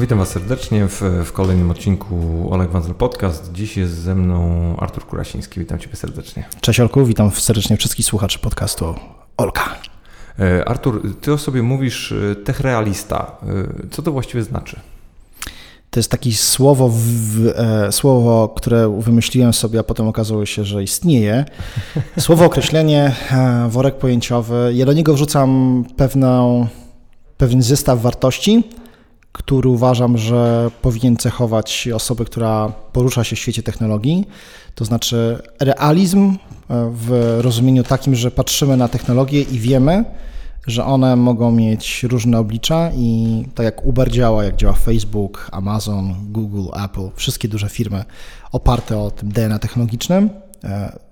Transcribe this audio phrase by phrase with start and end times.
[0.00, 3.52] Witam Was serdecznie w, w kolejnym odcinku Oleg Wanzel Podcast.
[3.52, 5.60] Dziś jest ze mną Artur Kurasiński.
[5.60, 6.48] Witam Ciebie serdecznie.
[6.60, 8.94] Cześć Olku, witam serdecznie wszystkich słuchaczy podcastu
[9.36, 9.76] Olka.
[10.38, 13.36] E, Artur, Ty o sobie mówisz e, techrealista.
[13.42, 14.80] E, co to właściwie znaczy?
[15.90, 17.52] To jest takie słowo, w,
[17.90, 21.44] słowo, które wymyśliłem sobie, a potem okazało się, że istnieje.
[22.18, 23.14] Słowo, określenie,
[23.68, 24.72] worek pojęciowy.
[24.74, 26.66] Ja do niego wrzucam pewną,
[27.38, 28.64] pewien zestaw wartości,
[29.38, 34.28] który uważam, że powinien cechować osobę, która porusza się w świecie technologii.
[34.74, 36.36] To znaczy realizm e,
[36.94, 40.04] w rozumieniu takim, że patrzymy na technologię i wiemy,
[40.66, 46.14] że one mogą mieć różne oblicza i tak jak Uber działa, jak działa Facebook, Amazon,
[46.32, 48.04] Google, Apple, wszystkie duże firmy
[48.52, 50.30] oparte o tym DNA technologicznym,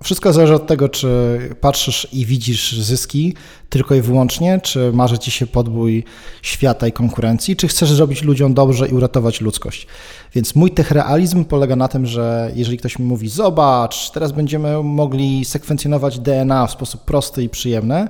[0.02, 3.34] wszystko zależy od tego, czy patrzysz i widzisz zyski
[3.69, 6.05] tylko i wyłącznie, czy marzy ci się podbój
[6.42, 9.86] świata i konkurencji, czy chcesz zrobić ludziom dobrze i uratować ludzkość.
[10.34, 15.44] Więc mój techrealizm polega na tym, że jeżeli ktoś mi mówi, zobacz, teraz będziemy mogli
[15.44, 18.08] sekwencjonować DNA w sposób prosty i przyjemny,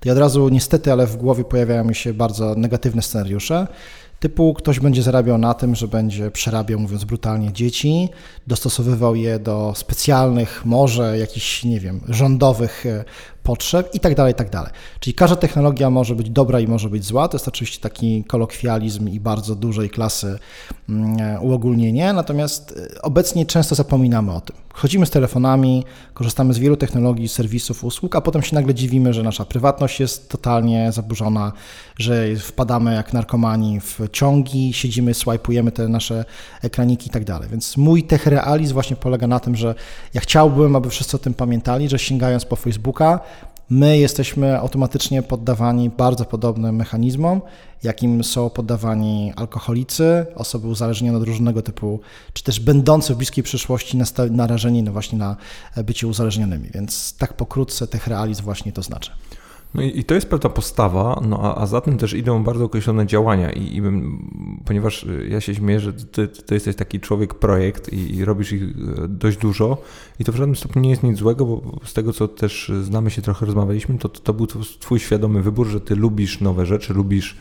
[0.00, 3.66] to ja od razu niestety, ale w głowie pojawiają mi się bardzo negatywne scenariusze.
[4.24, 8.08] Typu ktoś będzie zarabiał na tym, że będzie przerabiał, mówiąc brutalnie, dzieci,
[8.46, 13.04] dostosowywał je do specjalnych, może jakichś, nie wiem, rządowych e,
[13.44, 14.72] potrzeb i tak dalej, i tak dalej.
[15.00, 17.28] Czyli każda technologia może być dobra i może być zła.
[17.28, 20.38] To jest oczywiście taki kolokwializm i bardzo dużej klasy
[20.88, 24.56] mm, uogólnienie, natomiast e, obecnie często zapominamy o tym.
[24.74, 25.84] Chodzimy z telefonami,
[26.14, 30.28] korzystamy z wielu technologii, serwisów, usług, a potem się nagle dziwimy, że nasza prywatność jest
[30.28, 31.52] totalnie zaburzona,
[31.98, 36.24] że wpadamy jak narkomani w ciągi, siedzimy, swajpujemy te nasze
[36.62, 37.48] ekraniki i tak dalej.
[37.48, 39.74] Więc mój techrealizm właśnie polega na tym, że
[40.14, 43.20] ja chciałbym, aby wszyscy o tym pamiętali, że sięgając po Facebooka,
[43.70, 47.40] my jesteśmy automatycznie poddawani bardzo podobnym mechanizmom,
[47.82, 52.00] jakim są poddawani alkoholicy, osoby uzależnione od różnego typu,
[52.32, 53.98] czy też będące w bliskiej przyszłości
[54.30, 55.36] narażeni no właśnie na
[55.84, 56.68] bycie uzależnionymi.
[56.74, 59.10] Więc tak pokrótce techrealizm właśnie to znaczy.
[59.74, 62.64] No i, i, to jest pewna postawa, no a, a za tym też idą bardzo
[62.64, 63.82] określone działania i, i
[64.64, 68.62] ponieważ ja się śmieję, że ty, ty jesteś taki człowiek projekt i, i, robisz ich
[68.62, 68.68] e,
[69.08, 69.82] dość dużo
[70.18, 73.10] i to w żadnym stopniu nie jest nic złego, bo z tego co też znamy
[73.10, 74.46] się trochę, rozmawialiśmy, to, to, to był
[74.80, 77.36] twój świadomy wybór, że ty lubisz nowe rzeczy, lubisz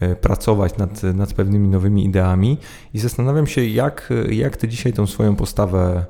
[0.00, 2.58] e, pracować nad, nad pewnymi nowymi ideami
[2.94, 6.06] i zastanawiam się, jak, jak ty dzisiaj tą swoją postawę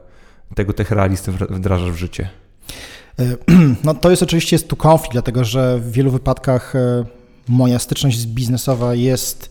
[0.55, 2.29] tego techrealisty wdrażasz w życie.
[3.19, 3.37] E,
[3.85, 7.05] no to jest oczywiście jest tu konflikt, dlatego że w wielu wypadkach e,
[7.49, 9.49] moja styczność biznesowa jest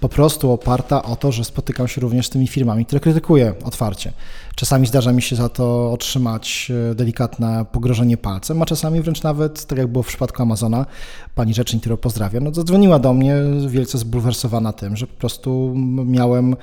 [0.00, 4.12] po prostu oparta o to, że spotykam się również z tymi firmami, które krytykuję otwarcie.
[4.54, 9.66] Czasami zdarza mi się za to otrzymać e, delikatne pogrożenie palcem, a czasami wręcz nawet,
[9.66, 10.86] tak jak było w przypadku Amazona,
[11.34, 13.36] pani rzecznik, którą pozdrawiam, no zadzwoniła do mnie
[13.68, 15.74] wielce zbulwersowana tym, że po prostu
[16.06, 16.56] miałem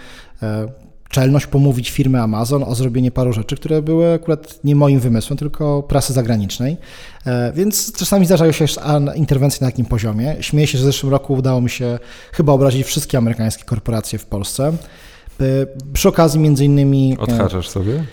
[1.09, 5.84] czelność pomówić firmę Amazon o zrobienie paru rzeczy, które były akurat nie moim wymysłem, tylko
[5.84, 6.78] prasy zagranicznej.
[7.25, 8.66] E, więc czasami zdarzają się
[9.16, 10.35] interwencje na takim poziomie.
[10.40, 12.00] Śmieję się, że w zeszłym roku udało mi się
[12.31, 14.73] chyba obrazić wszystkie amerykańskie korporacje w Polsce.
[15.41, 15.44] E,
[15.94, 17.17] przy okazji między innymi...
[17.19, 18.03] E, Odhaczasz sobie?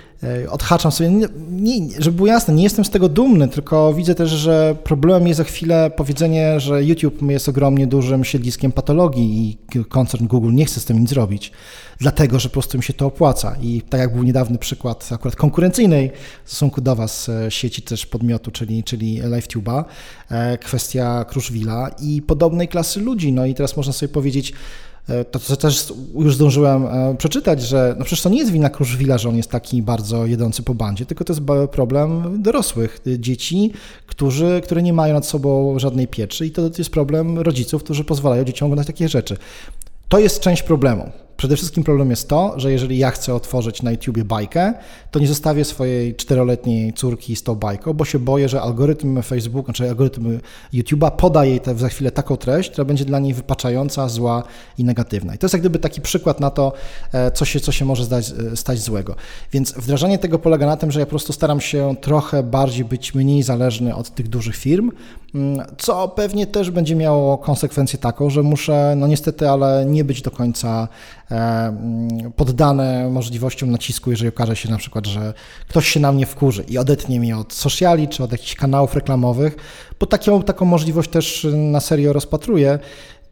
[0.50, 1.10] Odhaczam sobie,
[1.50, 5.38] nie, żeby było jasne, nie jestem z tego dumny, tylko widzę też, że problemem jest
[5.38, 10.80] za chwilę powiedzenie, że YouTube jest ogromnie dużym siedliskiem patologii i koncern Google nie chce
[10.80, 11.52] z tym nic zrobić
[11.98, 13.56] dlatego że po prostu im się to opłaca.
[13.62, 16.10] I tak jak był niedawny przykład akurat konkurencyjnej
[16.44, 19.84] w stosunku do Was e, sieci też podmiotu, czyli, czyli LiveTube'a,
[20.30, 23.32] e, kwestia Kruszwila i podobnej klasy ludzi.
[23.32, 24.52] No i teraz można sobie powiedzieć,
[25.08, 26.86] e, to, co też już zdążyłem
[27.18, 30.62] przeczytać, że no przecież to nie jest wina Kruszwila, że on jest taki bardzo jedący
[30.62, 31.42] po bandzie, tylko to jest
[31.72, 33.72] problem dorosłych, dzieci,
[34.06, 38.44] którzy, które nie mają nad sobą żadnej pieczy i to jest problem rodziców, którzy pozwalają
[38.44, 39.36] dzieciom oglądać takie rzeczy.
[40.08, 41.23] To jest część problemu.
[41.36, 44.74] Przede wszystkim problem jest to, że jeżeli ja chcę otworzyć na YouTubie bajkę,
[45.10, 49.64] to nie zostawię swojej czteroletniej córki z tą bajką, bo się boję, że algorytm Facebook,
[49.64, 50.38] znaczy algorytm
[50.74, 54.42] YouTube'a poda jej te, za chwilę taką treść, która będzie dla niej wypaczająca, zła
[54.78, 55.34] i negatywna.
[55.34, 56.72] I to jest jak gdyby taki przykład na to,
[57.12, 59.14] e, co się, co się może zdać, stać złego.
[59.52, 63.14] Więc wdrażanie tego polega na tym, że ja po prostu staram się trochę bardziej być
[63.14, 64.90] mniej zależny od tych dużych firm,
[65.34, 70.22] mm, co pewnie też będzie miało konsekwencję taką, że muszę, no niestety, ale nie być
[70.22, 70.88] do końca
[72.36, 75.34] poddane możliwościom nacisku, jeżeli okaże się na przykład, że
[75.68, 79.56] ktoś się na mnie wkurzy i odetnie mnie od sociali czy od jakichś kanałów reklamowych,
[80.00, 82.78] bo taką, taką możliwość też na serio rozpatruję.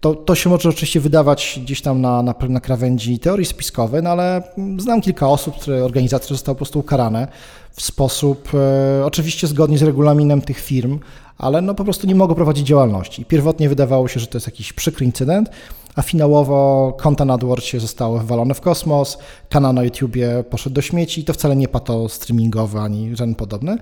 [0.01, 4.11] To, to się może oczywiście wydawać gdzieś tam na, na, na krawędzi teorii spiskowej, no
[4.11, 4.43] ale
[4.79, 7.29] znam kilka osób, które, organizacje zostały po prostu ukarane
[7.73, 10.99] w sposób e, oczywiście zgodnie z regulaminem tych firm,
[11.39, 13.25] ale no po prostu nie mogą prowadzić działalności.
[13.25, 15.51] Pierwotnie wydawało się, że to jest jakiś przykry incydent,
[15.97, 19.19] a finałowo konta na AdWordsie zostały wywalone w kosmos,
[19.49, 23.79] kanał na YouTubie poszedł do śmieci i to wcale nie pato streamingowy ani żaden podobny,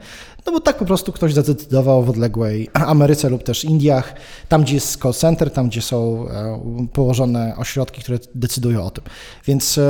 [0.47, 4.15] no bo tak po prostu ktoś zadecydował w odległej Ameryce lub też Indiach,
[4.49, 9.05] tam gdzie jest call center, tam gdzie są e, położone ośrodki, które decydują o tym.
[9.47, 9.81] Więc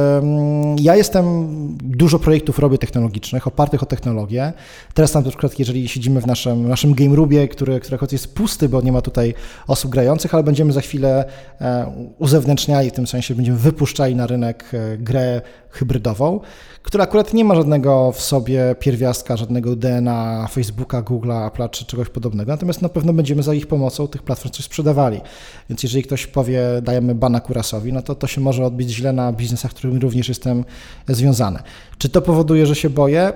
[0.80, 1.48] ja jestem,
[1.82, 4.52] dużo projektów robię technologicznych, opartych o technologię.
[4.94, 8.68] Teraz na przykład, jeżeli siedzimy w naszym, naszym game roomie, który, który choć jest pusty,
[8.68, 9.34] bo nie ma tutaj
[9.66, 11.24] osób grających, ale będziemy za chwilę
[11.60, 16.40] e, uzewnętrzniali, w tym sensie będziemy wypuszczali na rynek e, grę hybrydową,
[16.82, 22.08] która akurat nie ma żadnego w sobie pierwiastka, żadnego DNA Facebooka, Google'a, Apple'a czy czegoś
[22.08, 25.20] podobnego, natomiast na pewno będziemy za ich pomocą tych platform coś sprzedawali.
[25.68, 29.32] Więc jeżeli ktoś powie, dajemy bana Kurasowi, no to to się może odbić źle na
[29.32, 30.64] biznesach, którym również jestem
[31.08, 31.58] związany.
[31.98, 33.32] Czy to powoduje, że się boję?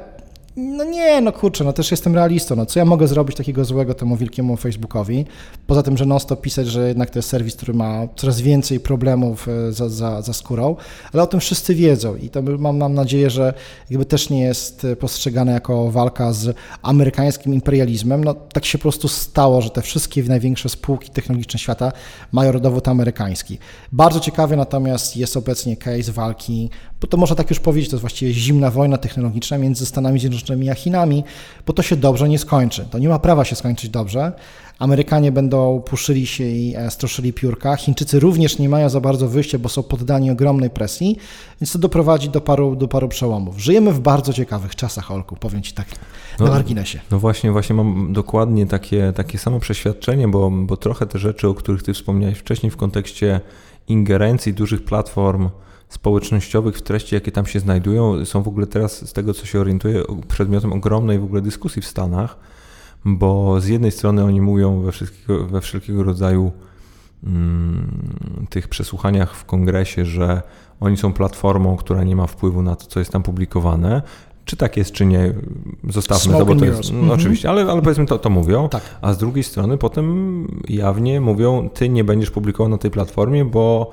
[0.57, 2.57] No nie, no kurczę, no też jestem realistą.
[2.57, 5.25] No co ja mogę zrobić takiego złego temu wielkiemu Facebookowi?
[5.67, 9.49] Poza tym, że non-stop pisać, że jednak to jest serwis, który ma coraz więcej problemów
[9.49, 10.77] e, za, za, za skórą,
[11.13, 13.55] ale o tym wszyscy wiedzą i to mam, mam nadzieję, że
[13.91, 18.25] jakby też nie jest postrzegane jako walka z amerykańskim imperializmem.
[18.25, 21.93] No tak się po prostu stało, że te wszystkie największe spółki technologiczne świata
[22.33, 23.59] mają rodowód amerykański.
[23.93, 26.71] Bardzo ciekawy natomiast jest obecnie case walki,
[27.01, 30.44] bo to można tak już powiedzieć, to jest właściwie zimna wojna technologiczna między Stanami Zjednoczonymi
[30.71, 31.25] A Chinami,
[31.67, 32.87] bo to się dobrze nie skończy.
[32.91, 34.33] To nie ma prawa się skończyć dobrze.
[34.79, 37.77] Amerykanie będą puszyli się i e, stroszyli piórka.
[37.77, 41.17] Chińczycy również nie mają za bardzo wyjścia, bo są poddani ogromnej presji,
[41.61, 43.59] więc to doprowadzi do paru, do paru przełomów.
[43.59, 45.87] Żyjemy w bardzo ciekawych czasach, Olku, powiem Ci tak
[46.39, 47.01] na no, marginesie.
[47.11, 51.55] No właśnie, właśnie mam dokładnie takie, takie samo przeświadczenie, bo, bo trochę te rzeczy, o
[51.55, 53.41] których Ty wspomniałeś wcześniej w kontekście
[53.89, 55.49] ingerencji dużych platform,
[55.89, 59.61] społecznościowych w treści, jakie tam się znajdują, są w ogóle teraz, z tego co się
[59.61, 62.37] orientuję, przedmiotem ogromnej w ogóle dyskusji w Stanach,
[63.05, 66.53] bo z jednej strony oni mówią we wszelkiego, we wszelkiego rodzaju
[67.25, 70.43] mm, tych przesłuchaniach w kongresie, że
[70.81, 74.03] oni są platformą, która nie ma wpływu na to, co jest tam publikowane.
[74.45, 75.35] Czy tak jest, czy nie,
[75.89, 76.93] zostawmy Smoke to, bo to jest.
[76.93, 77.13] No, -hmm.
[77.13, 78.69] Oczywiście, ale, ale powiedzmy to, to mówią.
[78.69, 78.83] Tak.
[79.01, 83.91] A z drugiej strony potem jawnie mówią, ty nie będziesz publikował na tej platformie, bo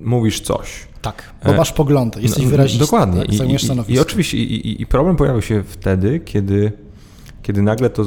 [0.00, 0.90] mówisz coś.
[1.02, 2.84] Tak, bo masz poglądy, jesteś no, wyrazisty.
[2.84, 3.20] Dokładnie.
[3.20, 6.72] Tak, I, i, I, oczywiście i, i, problem pojawił się wtedy, kiedy,
[7.42, 8.04] kiedy nagle to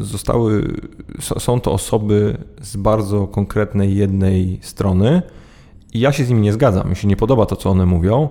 [0.00, 0.74] zostały,
[1.18, 5.22] są to osoby z bardzo konkretnej jednej strony
[5.92, 6.90] i ja się z nimi nie zgadzam.
[6.90, 8.28] Mi się nie podoba to, co one mówią,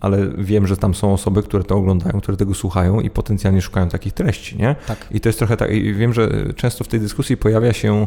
[0.00, 3.88] ale wiem, że tam są osoby, które to oglądają, które tego słuchają i potencjalnie szukają
[3.88, 4.76] takich treści, nie?
[4.86, 5.06] Tak.
[5.10, 8.06] I to jest trochę tak, i wiem, że często w tej dyskusji pojawia się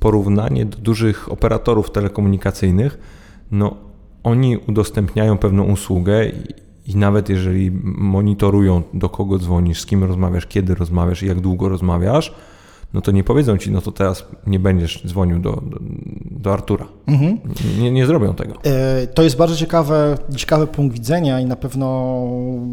[0.00, 2.98] porównanie do dużych operatorów telekomunikacyjnych.
[3.50, 3.76] No,
[4.26, 6.26] oni udostępniają pewną usługę
[6.86, 11.68] i, nawet jeżeli monitorują, do kogo dzwonisz, z kim rozmawiasz, kiedy rozmawiasz i jak długo
[11.68, 12.34] rozmawiasz,
[12.94, 15.78] no to nie powiedzą ci, no to teraz nie będziesz dzwonił do, do,
[16.30, 16.86] do Artura.
[17.06, 17.38] Mhm.
[17.80, 18.54] Nie, nie zrobią tego.
[18.64, 22.16] E, to jest bardzo ciekawe, ciekawy punkt widzenia i na pewno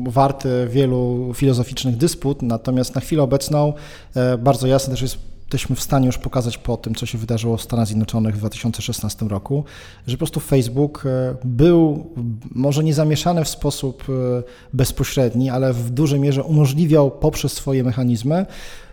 [0.07, 3.73] warty wielu filozoficznych dysput, natomiast na chwilę obecną
[4.15, 7.57] e, bardzo jasne też jest jesteśmy w stanie już pokazać po tym, co się wydarzyło
[7.57, 9.63] w Stanach Zjednoczonych w 2016 roku,
[10.07, 12.09] że po prostu Facebook e, był
[12.51, 14.43] może nie zamieszany w sposób e,
[14.73, 18.45] bezpośredni, ale w dużej mierze umożliwiał poprzez swoje mechanizmy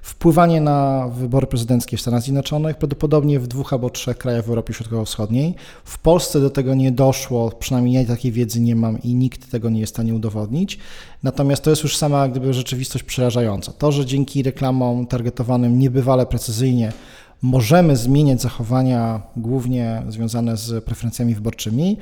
[0.02, 4.74] wpływanie na wybory prezydenckie w Stanach Zjednoczonych, prawdopodobnie w dwóch albo trzech krajach w Europie
[4.74, 5.54] Środkowo-Wschodniej.
[5.84, 9.70] W Polsce do tego nie doszło, przynajmniej ja takiej wiedzy nie mam i nikt tego
[9.70, 10.78] nie jest w stanie udowodnić.
[11.22, 13.72] Natomiast to jest już sama gdyby rzeczywistość przerażająca.
[13.72, 16.92] To, że dzięki reklamom targetowanym niebywale precyzyjnie
[17.42, 21.96] możemy zmieniać zachowania głównie związane z preferencjami wyborczymi,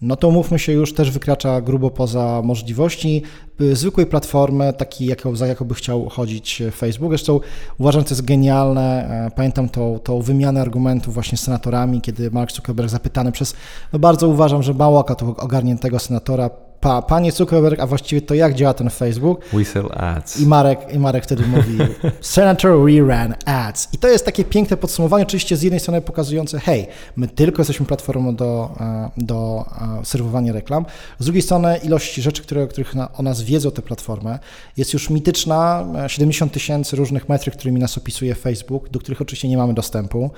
[0.00, 3.22] no to mówmy się, już też wykracza grubo poza możliwości
[3.60, 7.10] y, zwykłej platformy, takiej, jaką, za jaką by chciał chodzić Facebook.
[7.10, 7.40] Zresztą
[7.78, 9.08] uważam, że to jest genialne.
[9.26, 13.54] E, pamiętam tą, tą wymianę argumentów właśnie z senatorami, kiedy Mark Zuckerberg zapytany przez,
[13.92, 15.04] no bardzo uważam, że mało
[15.36, 19.44] ogarniętego senatora pa, panie Zuckerberg, a właściwie to jak działa ten Facebook?
[19.52, 20.40] We sell ads.
[20.40, 21.78] I Marek, i Marek wtedy mówi,
[22.20, 23.88] Senator, we ran ads.
[23.92, 27.86] I to jest takie piękne podsumowanie, oczywiście z jednej strony pokazujące, hej, my tylko jesteśmy
[27.86, 29.64] platformą do, e, do
[30.00, 30.86] e, serwowania reklam,
[31.18, 34.38] z drugiej strony ilość rzeczy, które, których o nas wiedzą te platformy,
[34.76, 39.48] jest już mityczna, 70 e, tysięcy różnych metryk, którymi nas opisuje Facebook, do których oczywiście
[39.48, 40.30] nie mamy dostępu.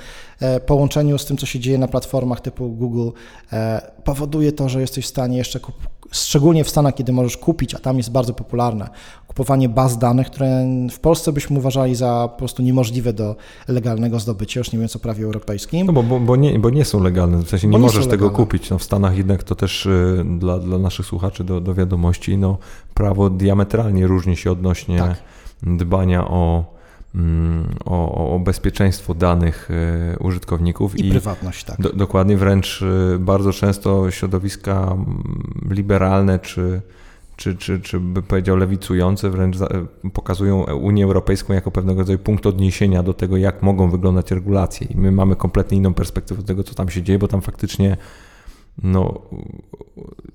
[0.67, 3.11] Połączeniu z tym, co się dzieje na platformach typu Google,
[4.05, 7.79] powoduje to, że jesteś w stanie jeszcze kup szczególnie w Stanach, kiedy możesz kupić, a
[7.79, 8.89] tam jest bardzo popularne,
[9.27, 13.37] kupowanie baz danych, które w Polsce byśmy uważali za po prostu niemożliwe do
[13.69, 15.87] legalnego zdobycia, już nie mówiąc o prawie europejskim.
[15.87, 18.31] No bo, bo, bo, nie, bo nie są legalne, w sensie nie, nie możesz tego
[18.31, 18.71] kupić.
[18.71, 22.59] No w Stanach jednak to też y, dla, dla naszych słuchaczy do, do wiadomości, no
[22.95, 25.23] prawo diametralnie różni się odnośnie tak.
[25.63, 26.80] dbania o
[27.85, 30.99] o, o bezpieczeństwo danych e, użytkowników.
[30.99, 31.81] I, I prywatność, tak.
[31.81, 35.33] Do, dokładnie, wręcz e, bardzo często środowiska mm,
[35.71, 36.83] liberalne czy,
[37.37, 39.57] czy, czy, czy by powiedział lewicujące wręcz
[40.13, 44.87] pokazują Unię Europejską jako pewnego rodzaju punkt odniesienia do tego, jak mogą wyglądać regulacje.
[44.87, 47.97] I my mamy kompletnie inną perspektywę do tego, co tam się dzieje, bo tam faktycznie
[48.83, 49.21] no,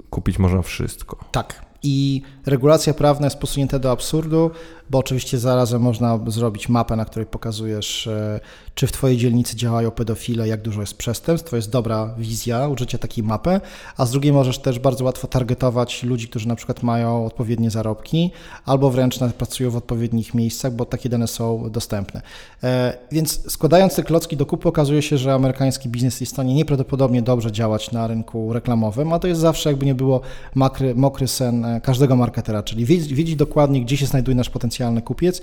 [0.09, 1.17] kupić można wszystko.
[1.31, 1.65] Tak.
[1.83, 4.51] I regulacja prawna jest posunięta do absurdu,
[4.89, 8.39] bo oczywiście zarazem można zrobić mapę, na której pokazujesz, e,
[8.75, 11.49] czy w Twojej dzielnicy działają pedofile, jak dużo jest przestępstw.
[11.49, 13.61] To jest dobra wizja użycia takiej mapy,
[13.97, 18.31] a z drugiej możesz też bardzo łatwo targetować ludzi, którzy na przykład mają odpowiednie zarobki,
[18.65, 22.21] albo wręcz pracują w odpowiednich miejscach, bo takie dane są dostępne.
[22.63, 26.53] E, więc składając te klocki do kupy, okazuje się, że amerykański biznes jest w stanie
[26.53, 30.21] nieprawdopodobnie dobrze działać na rynku reklamowym, a to jest zawsze, jakby nie było,
[30.55, 35.41] makry, mokry sen e, każdego marketera, czyli wiedzieć, dokładnie, gdzie się znajduje nasz potencjalny kupiec,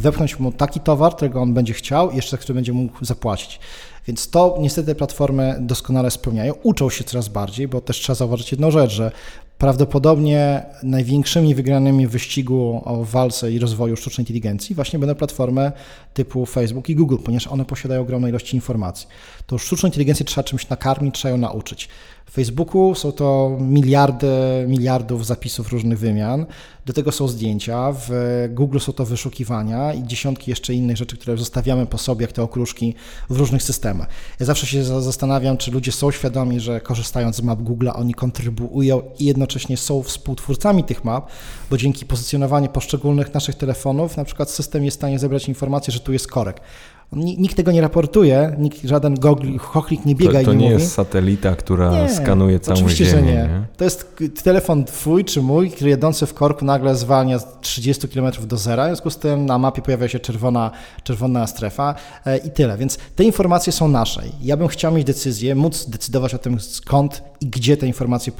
[0.00, 3.60] wepchnąć mu taki towar, którego on będzie chciał i jeszcze który będzie mógł zapłacić.
[4.06, 8.70] Więc to niestety platformy doskonale spełniają, uczą się coraz bardziej, bo też trzeba zauważyć jedną
[8.70, 9.12] rzecz, że
[9.60, 15.72] prawdopodobnie największymi wygranymi w wyścigu o walce i rozwoju sztucznej inteligencji właśnie będą platformy
[16.14, 19.08] typu Facebook i Google, ponieważ one posiadają ogromne ilości informacji.
[19.46, 21.88] To sztuczną inteligencję trzeba czymś nakarmić, trzeba ją nauczyć.
[22.26, 24.28] W Facebooku są to miliardy,
[24.68, 26.46] miliardów zapisów różnych wymian.
[26.86, 28.10] Do tego są zdjęcia, w
[28.50, 32.42] Google są to wyszukiwania i dziesiątki jeszcze innych rzeczy, które zostawiamy po sobie, jak te
[32.42, 32.94] okruszki
[33.30, 34.08] w różnych systemach.
[34.40, 39.02] Ja zawsze się zastanawiam, czy ludzie są świadomi, że korzystając z map Google, oni kontrybuują
[39.18, 41.30] i jednocześnie są współtwórcami tych map,
[41.70, 46.00] bo dzięki pozycjonowaniu poszczególnych naszych telefonów, na przykład system jest w stanie zebrać informację, że
[46.00, 46.60] tu jest korek.
[47.12, 50.70] Nikt tego nie raportuje, nikt, żaden gogli, chochlik nie biega to, to i nie, nie
[50.70, 50.94] jest mówi.
[50.94, 53.18] satelita, która nie, skanuje całą oczywiście, Ziemię.
[53.18, 53.60] Oczywiście, że nie.
[53.60, 53.66] nie.
[53.76, 58.32] To jest telefon twój czy mój, który jadący w korku nagle zwalnia z 30 km
[58.46, 60.70] do zera, w związku z tym na mapie pojawia się czerwona,
[61.02, 61.94] czerwona strefa
[62.26, 62.76] e, i tyle.
[62.76, 64.22] Więc te informacje są nasze.
[64.42, 68.32] Ja bym chciał mieć decyzję, móc decydować o tym skąd i gdzie te informacje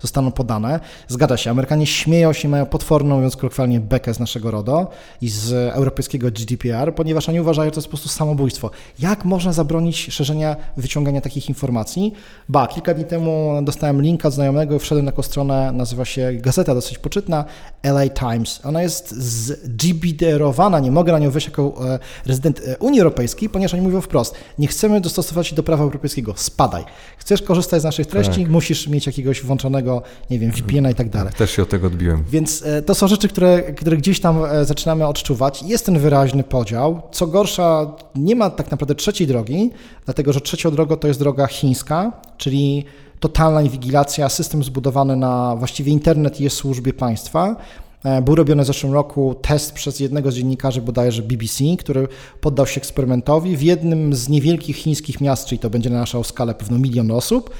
[0.00, 0.80] zostaną podane.
[1.08, 4.90] Zgadza się, Amerykanie śmieją się, mają potworną, mówiąc kolokwialnie, bekę z naszego RODO
[5.22, 8.70] i z europejskiego GDPR, ponieważ oni uważają, że to jest po prostu samobójstwo.
[8.98, 12.14] Jak można zabronić szerzenia, wyciągania takich informacji?
[12.48, 16.74] Ba, kilka dni temu dostałem linka od znajomego wszedłem na taką stronę, nazywa się gazeta
[16.74, 17.44] dosyć poczytna,
[17.82, 18.60] LA Times.
[18.64, 23.74] Ona jest zGBDR-owana, nie mogę na nią wejść jako e, rezydent e, Unii Europejskiej, ponieważ
[23.74, 26.84] oni mówią wprost, nie chcemy dostosować się do prawa europejskiego, spadaj.
[27.18, 28.50] Chcesz korzystać z naszych treści, tak.
[28.50, 31.32] musisz mieć jakiegoś włączonego, nie wiem, VPN-a i tak dalej.
[31.32, 32.24] Też się od tego odbiłem.
[32.30, 35.62] Więc e, to są rzeczy, które, które gdzieś tam zaczynamy odczuwać.
[35.62, 37.02] Jest ten wyraźny podział.
[37.12, 39.70] Co gorsza, nie ma tak naprawdę trzeciej drogi,
[40.04, 42.84] dlatego że trzecią drogą to jest droga chińska, czyli
[43.20, 47.56] totalna inwigilacja, system zbudowany na właściwie internet jest służbie państwa.
[48.04, 52.08] E, był robiony w zeszłym roku test przez jednego z dziennikarzy bodajże BBC, który
[52.40, 56.54] poddał się eksperymentowi w jednym z niewielkich chińskich miast, czyli to będzie na naszą skalę
[56.54, 57.50] pewno milion osób.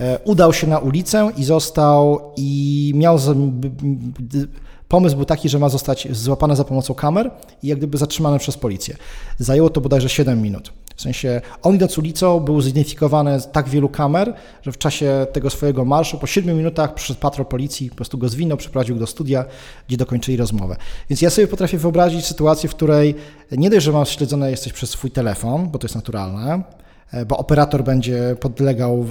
[0.00, 3.18] E, udał się na ulicę i został i miał
[4.88, 7.30] Pomysł był taki, że ma zostać złapane za pomocą kamer
[7.62, 8.96] i jak gdyby zatrzymane przez policję.
[9.38, 10.72] Zajęło to bodajże 7 minut.
[10.96, 15.50] W sensie on idąc ulicą był zidentyfikowany z tak wielu kamer, że w czasie tego
[15.50, 19.44] swojego marszu po 7 minutach przyszedł patrol policji, po prostu go zwinął, przeprowadził do studia,
[19.88, 20.76] gdzie dokończyli rozmowę.
[21.10, 23.14] Więc ja sobie potrafię wyobrazić sytuację, w której
[23.52, 26.62] nie dość, że mam śledzone jesteś przez swój telefon, bo to jest naturalne,
[27.26, 29.06] bo operator będzie podlegał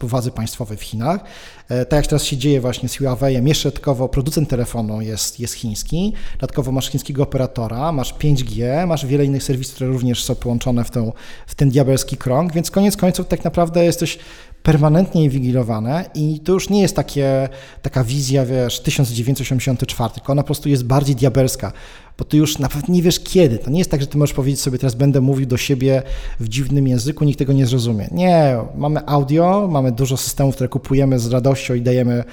[0.00, 1.24] władzy państwowej w Chinach.
[1.68, 5.54] E, tak jak teraz się dzieje właśnie z Huawei'em, jeszcze dodatkowo producent telefonu jest, jest
[5.54, 10.84] chiński, dodatkowo masz chińskiego operatora, masz 5G, masz wiele innych serwisów, które również są połączone
[10.84, 11.12] w, tą,
[11.46, 14.18] w ten diabelski krąg, więc koniec końców tak naprawdę jesteś
[14.62, 17.48] permanentnie inwigilowane i to już nie jest takie,
[17.82, 21.72] taka wizja, wiesz, 1984, tylko ona po prostu jest bardziej diabelska,
[22.18, 23.58] bo ty już nawet nie wiesz kiedy.
[23.58, 26.02] To nie jest tak, że ty możesz powiedzieć sobie, teraz będę mówił do siebie
[26.40, 28.08] w dziwnym języku, nikt tego nie zrozumie.
[28.12, 32.24] Nie, mamy audio, mamy dużo systemów, które kupujemy z radością i dajemy,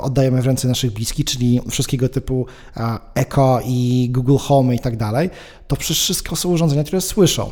[0.00, 2.46] oddajemy w ręce naszych bliskich, czyli wszystkiego typu
[3.14, 5.30] Echo i Google Home i tak dalej.
[5.68, 7.50] To przecież wszystko są urządzenia, które słyszą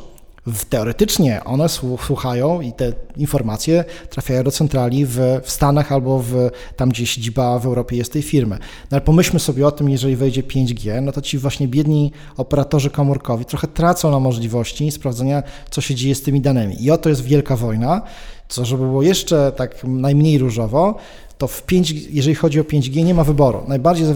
[0.69, 1.69] teoretycznie one
[2.07, 7.59] słuchają i te informacje trafiają do centrali w, w Stanach albo w, tam, gdzie siedziba
[7.59, 8.59] w Europie jest tej firmy.
[8.61, 12.91] No ale pomyślmy sobie o tym, jeżeli wejdzie 5G, no to ci właśnie biedni operatorzy
[12.91, 16.85] komórkowi trochę tracą na możliwości sprawdzenia, co się dzieje z tymi danymi.
[16.85, 18.03] I oto jest wielka wojna,
[18.49, 20.95] co żeby było jeszcze tak najmniej różowo,
[21.39, 23.63] to w 5, jeżeli chodzi o 5G, nie ma wyboru.
[23.69, 24.07] Najbardziej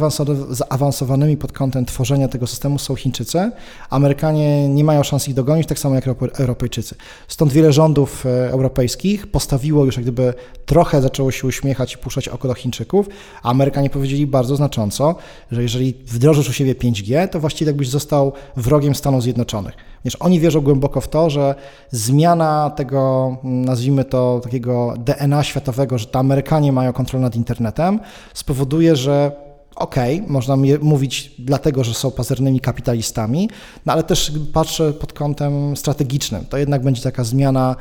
[0.50, 3.50] zaawansowanymi pod kątem tworzenia tego systemu są Chińczycy.
[3.90, 6.04] Amerykanie nie mają szans ich dogonić, tak samo jak
[6.38, 6.94] Europejczycy.
[7.28, 10.34] Stąd wiele rządów e, europejskich postawiło już jak gdyby
[10.66, 13.08] trochę zaczęło się uśmiechać i puszczać oko do Chińczyków,
[13.42, 15.14] a Amerykanie powiedzieli bardzo znacząco,
[15.52, 19.89] że jeżeli wdrożysz u siebie 5G, to właściwie jakbyś został wrogiem Stanów Zjednoczonych.
[20.04, 21.54] Wiesz, oni wierzą głęboko w to, że
[21.90, 28.00] zmiana tego, nazwijmy to takiego DNA światowego, że to Amerykanie mają kontrolę nad internetem,
[28.34, 29.32] spowoduje, że
[29.76, 33.50] okej, okay, można mówić dlatego, że są pazernymi kapitalistami,
[33.86, 36.44] no ale też patrzę pod kątem strategicznym.
[36.44, 37.76] To jednak będzie taka zmiana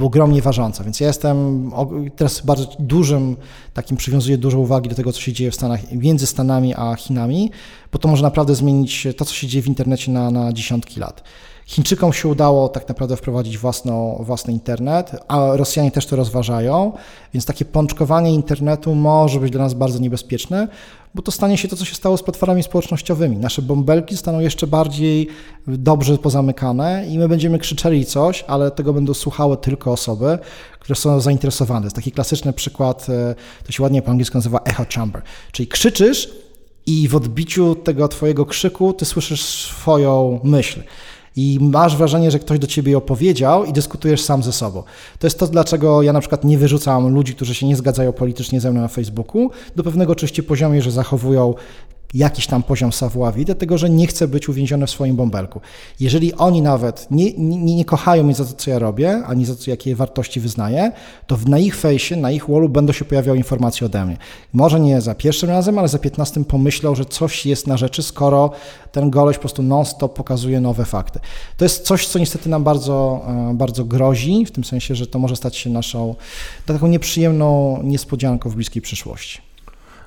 [0.00, 1.70] ogromnie ważąca, więc ja jestem
[2.16, 3.36] teraz bardzo dużym,
[3.74, 7.50] takim przywiązuję dużo uwagi do tego, co się dzieje w Stanach, między Stanami a Chinami,
[7.92, 11.22] bo to może naprawdę zmienić to, co się dzieje w internecie na, na dziesiątki lat.
[11.66, 16.92] Chińczykom się udało tak naprawdę wprowadzić własną, własny internet, a Rosjanie też to rozważają,
[17.34, 20.68] więc takie pączkowanie internetu może być dla nas bardzo niebezpieczne,
[21.14, 23.36] bo to stanie się to, co się stało z platformami społecznościowymi.
[23.36, 25.28] Nasze bąbelki staną jeszcze bardziej
[25.66, 30.38] dobrze pozamykane i my będziemy krzyczeli coś, ale tego będą słuchały tylko osoby,
[30.80, 31.80] które są zainteresowane.
[31.80, 35.66] To jest taki klasyczny przykład, e, to się ładnie po angielsku nazywa echo chamber, czyli
[35.66, 36.30] krzyczysz
[36.86, 40.80] i w odbiciu tego twojego krzyku ty słyszysz swoją myśl
[41.36, 44.82] i masz wrażenie, że ktoś do ciebie opowiedział i dyskutujesz sam ze sobą.
[45.18, 48.60] To jest to, dlaczego ja na przykład nie wyrzucam ludzi, którzy się nie zgadzają politycznie
[48.60, 51.54] ze mną na Facebooku, do pewnego oczywiście poziomu, że zachowują
[52.14, 55.60] jakiś tam poziom savoir dlatego że nie chcę być uwięziony w swoim bąbelku.
[56.00, 59.54] Jeżeli oni nawet nie, nie, nie kochają mnie za to, co ja robię, ani za
[59.54, 60.92] to, jakie wartości wyznaję,
[61.26, 64.16] to na ich fejsie, na ich wallu będą się pojawiały informacje ode mnie.
[64.52, 68.50] Może nie za pierwszym razem, ale za piętnastym pomyślał, że coś jest na rzeczy, skoro
[68.92, 71.20] ten goleś po prostu non-stop pokazuje nowe fakty.
[71.56, 75.18] To jest coś, co niestety nam bardzo, e, bardzo grozi, w tym sensie, że to
[75.18, 76.14] może stać się naszą
[76.66, 79.51] taką nieprzyjemną niespodzianką w bliskiej przyszłości.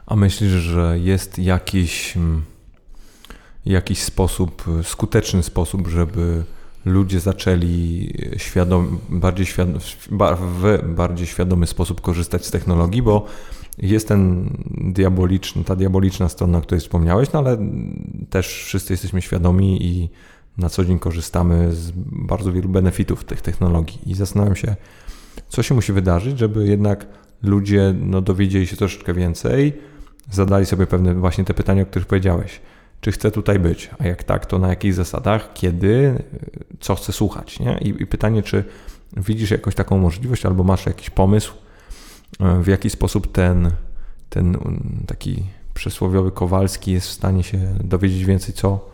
[0.07, 2.43] A myślisz, że jest jakiś, mm,
[3.65, 6.43] jakiś sposób, skuteczny sposób, żeby
[6.85, 13.25] ludzie zaczęli świadom, bardziej, w bardziej świadomy sposób korzystać z technologii, bo
[13.77, 17.57] jest ten diaboliczny, ta diaboliczna strona, o której wspomniałeś, no ale
[18.29, 20.09] też wszyscy jesteśmy świadomi i
[20.57, 21.91] na co dzień korzystamy z
[22.27, 23.99] bardzo wielu benefitów tych technologii.
[24.05, 24.75] I zastanawiam się,
[25.49, 27.05] co się musi wydarzyć, żeby jednak
[27.43, 29.73] ludzie no, dowiedzieli się troszeczkę więcej,
[30.31, 32.61] zadali sobie pewne właśnie te pytania, o których powiedziałeś.
[33.01, 33.89] Czy chcę tutaj być?
[33.99, 36.23] A jak tak, to na jakich zasadach, kiedy,
[36.79, 37.59] co chcę słuchać?
[37.59, 37.77] Nie?
[37.81, 38.63] I, I pytanie, czy
[39.17, 41.53] widzisz jakąś taką możliwość, albo masz jakiś pomysł,
[42.39, 43.71] e, w jaki sposób ten,
[44.29, 48.89] ten mm, taki przysłowiowy Kowalski jest w stanie się dowiedzieć więcej, co,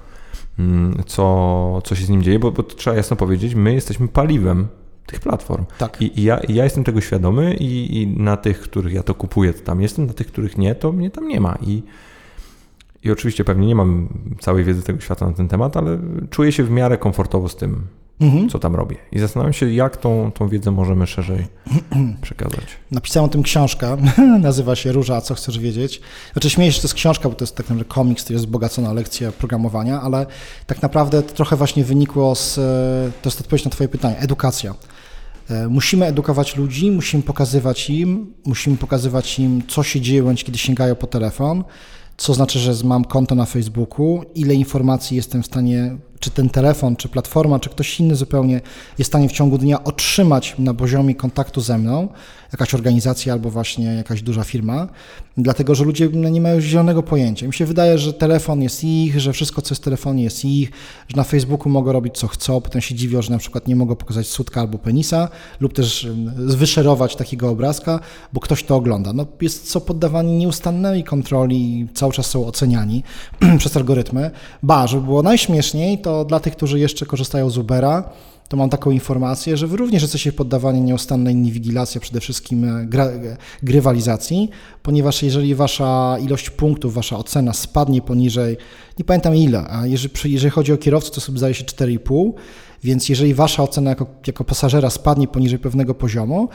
[0.59, 4.67] mm, co, co się z nim dzieje, bo, bo trzeba jasno powiedzieć, my jesteśmy paliwem
[5.05, 5.65] tych platform.
[5.77, 6.01] Tak.
[6.01, 9.15] I, i, ja, i ja, jestem tego świadomy i, i, na tych, których ja to
[9.15, 11.57] kupuję, to tam jestem, na tych, których nie, to mnie tam nie ma.
[11.61, 11.83] I,
[13.03, 14.09] I oczywiście pewnie nie mam
[14.39, 17.87] całej wiedzy tego świata na ten temat, ale czuję się w miarę komfortowo z tym,
[18.21, 18.49] mhm.
[18.49, 18.95] co tam robię.
[19.11, 21.47] I zastanawiam się, jak tą, tą wiedzę możemy szerzej
[22.21, 22.65] przekazać.
[22.91, 23.97] Napisałem o tym książkę,
[24.39, 26.01] nazywa się Róża, co chcesz wiedzieć?
[26.33, 28.45] Znaczy śmieję się, że to jest książka, bo to jest tak naprawdę komiks, to jest
[28.45, 30.25] wzbogacona lekcja programowania, ale
[30.67, 32.55] tak naprawdę to trochę właśnie wynikło z,
[33.21, 34.75] to jest odpowiedź na twoje pytanie, edukacja.
[35.49, 40.57] E, musimy edukować ludzi, musimy pokazywać im, musimy pokazywać im, co się dzieje, bądź kiedy
[40.57, 41.63] sięgają po telefon,
[42.17, 46.95] co znaczy, że mam konto na Facebooku, ile informacji jestem w stanie czy ten telefon,
[46.95, 48.61] czy platforma, czy ktoś inny zupełnie
[48.97, 52.07] jest w stanie w ciągu dnia otrzymać na poziomie kontaktu ze mną,
[52.51, 54.87] jakaś organizacja albo właśnie jakaś duża firma,
[55.37, 57.47] dlatego że ludzie nie mają zielonego pojęcia.
[57.47, 60.71] Mi się wydaje, że telefon jest ich, że wszystko, co jest w telefonie jest ich,
[61.07, 63.95] że na Facebooku mogą robić co chcą, potem się dziwią, że na przykład nie mogą
[63.95, 65.29] pokazać sutka albo penisa,
[65.59, 67.99] lub też wyszerować takiego obrazka,
[68.33, 69.13] bo ktoś to ogląda.
[69.13, 73.03] No, jest co poddawani nieustannej kontroli, cały czas są oceniani
[73.59, 74.31] przez algorytmy.
[74.63, 78.09] Ba, żeby było najśmieszniej, to to dla tych, którzy jeszcze korzystają z Ubera,
[78.49, 83.05] to mam taką informację, że wy również jesteście poddawani nieustannej inwigilacji, przede wszystkim e, gra,
[83.05, 84.49] e, grywalizacji,
[84.83, 88.57] ponieważ jeżeli wasza ilość punktów, wasza ocena spadnie poniżej,
[88.99, 92.31] nie pamiętam ile, a jeżeli, jeżeli chodzi o kierowców, to sobie zdaje się 4,5,
[92.83, 96.49] więc jeżeli wasza ocena jako, jako pasażera spadnie poniżej pewnego poziomu,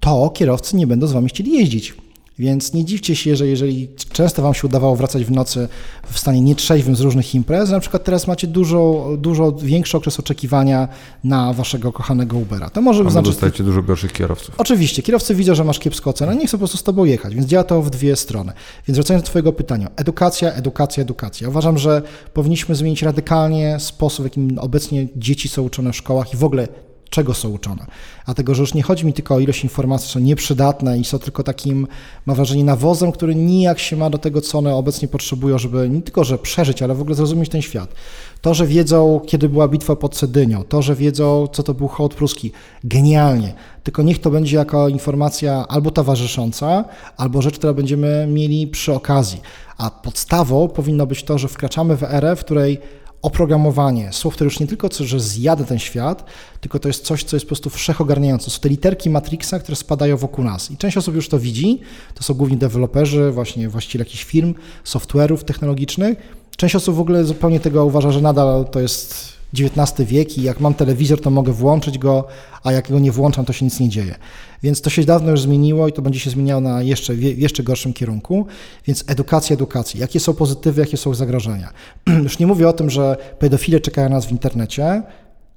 [0.00, 1.94] to kierowcy nie będą z wami chcieli jeździć.
[2.38, 5.68] Więc nie dziwcie się, że jeżeli często Wam się udawało wracać w nocy
[6.10, 10.88] w stanie nietrzeźwym z różnych imprez, na przykład teraz macie dużo, dużo większy okres oczekiwania
[11.24, 12.70] na Waszego kochanego Ubera.
[12.70, 13.30] To może znaczyć...
[13.30, 14.54] dostajecie dużo gorszych kierowców.
[14.58, 17.46] Oczywiście, kierowcy widzą, że masz kiepską ocenę, nie chcą po prostu z Tobą jechać, więc
[17.46, 18.52] działa to w dwie strony.
[18.88, 21.48] Więc wracając do Twojego pytania, edukacja, edukacja, edukacja.
[21.48, 22.02] Uważam, że
[22.34, 26.68] powinniśmy zmienić radykalnie sposób, w jakim obecnie dzieci są uczone w szkołach i w ogóle
[27.12, 27.86] czego są uczone.
[28.24, 31.42] Dlatego, że już nie chodzi mi tylko o ilość informacji, są nieprzydatne i są tylko
[31.42, 31.86] takim,
[32.26, 36.02] mam wrażenie, nawozem, który nijak się ma do tego, co one obecnie potrzebują, żeby nie
[36.02, 37.94] tylko, że przeżyć, ale w ogóle zrozumieć ten świat.
[38.40, 42.14] To, że wiedzą, kiedy była bitwa pod Cedynią, to, że wiedzą, co to był hołd
[42.14, 42.52] pruski,
[42.84, 43.52] genialnie.
[43.82, 46.84] Tylko niech to będzie jako informacja albo towarzysząca,
[47.16, 49.40] albo rzecz, która będziemy mieli przy okazji.
[49.78, 52.78] A podstawą powinno być to, że wkraczamy w erę, w której
[53.22, 56.24] oprogramowanie, software już nie tylko, co, że zjada ten świat,
[56.60, 58.50] tylko to jest coś, co jest po prostu wszechogarniające.
[58.50, 60.70] Są te literki Matrixa, które spadają wokół nas.
[60.70, 61.80] I część osób już to widzi,
[62.14, 64.54] to są głównie deweloperzy, właśnie właściciele jakichś firm,
[64.84, 66.18] software'ów technologicznych.
[66.56, 70.60] Część osób w ogóle zupełnie tego uważa, że nadal to jest XIX wiek i jak
[70.60, 72.26] mam telewizor, to mogę włączyć go,
[72.62, 74.14] a jak go nie włączam, to się nic nie dzieje.
[74.62, 77.92] Więc to się dawno już zmieniło i to będzie się zmieniało na jeszcze, jeszcze gorszym
[77.92, 78.46] kierunku.
[78.86, 80.00] Więc edukacja, edukacja.
[80.00, 81.72] Jakie są pozytywy, jakie są zagrożenia?
[82.22, 85.02] już nie mówię o tym, że pedofile czekają nas w internecie,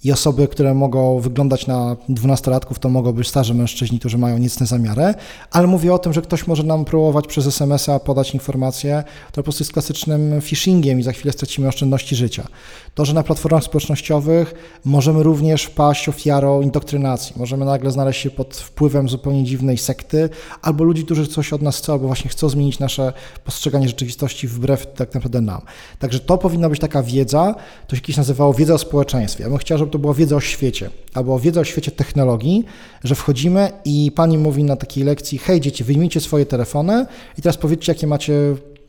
[0.04, 4.66] i osoby, które mogą wyglądać na dwunastolatków, to mogą być starzy mężczyźni, którzy mają niecne
[4.66, 5.14] zamiary,
[5.52, 9.44] ale mówię o tym, że ktoś może nam próbować przez SMS-a podać informację, to po
[9.44, 12.48] prostu jest klasycznym phishingiem i za chwilę stracimy oszczędności życia.
[12.96, 14.54] To, że na platformach społecznościowych
[14.86, 20.30] możemy również wpaść ofiarą indoktrynacji, możemy nagle znaleźć się pod wpływem zupełnie dziwnej sekty,
[20.62, 24.94] albo ludzi, którzy coś od nas chcą, albo właśnie chcą zmienić nasze postrzeganie rzeczywistości wbrew
[24.94, 25.62] tak naprawdę nam.
[26.00, 27.56] Także to powinna być taka wiedza,
[27.88, 29.44] to się kiedyś nazywało wiedza o społeczeństwie.
[29.44, 32.66] Ja bym chciał, żeby to była wiedza o świecie, albo wiedza o świecie technologii,
[33.04, 37.06] że wchodzimy i pani mówi na takiej lekcji, hej dzieci, wyjmijcie swoje telefony
[37.38, 38.34] i teraz powiedzcie, jakie macie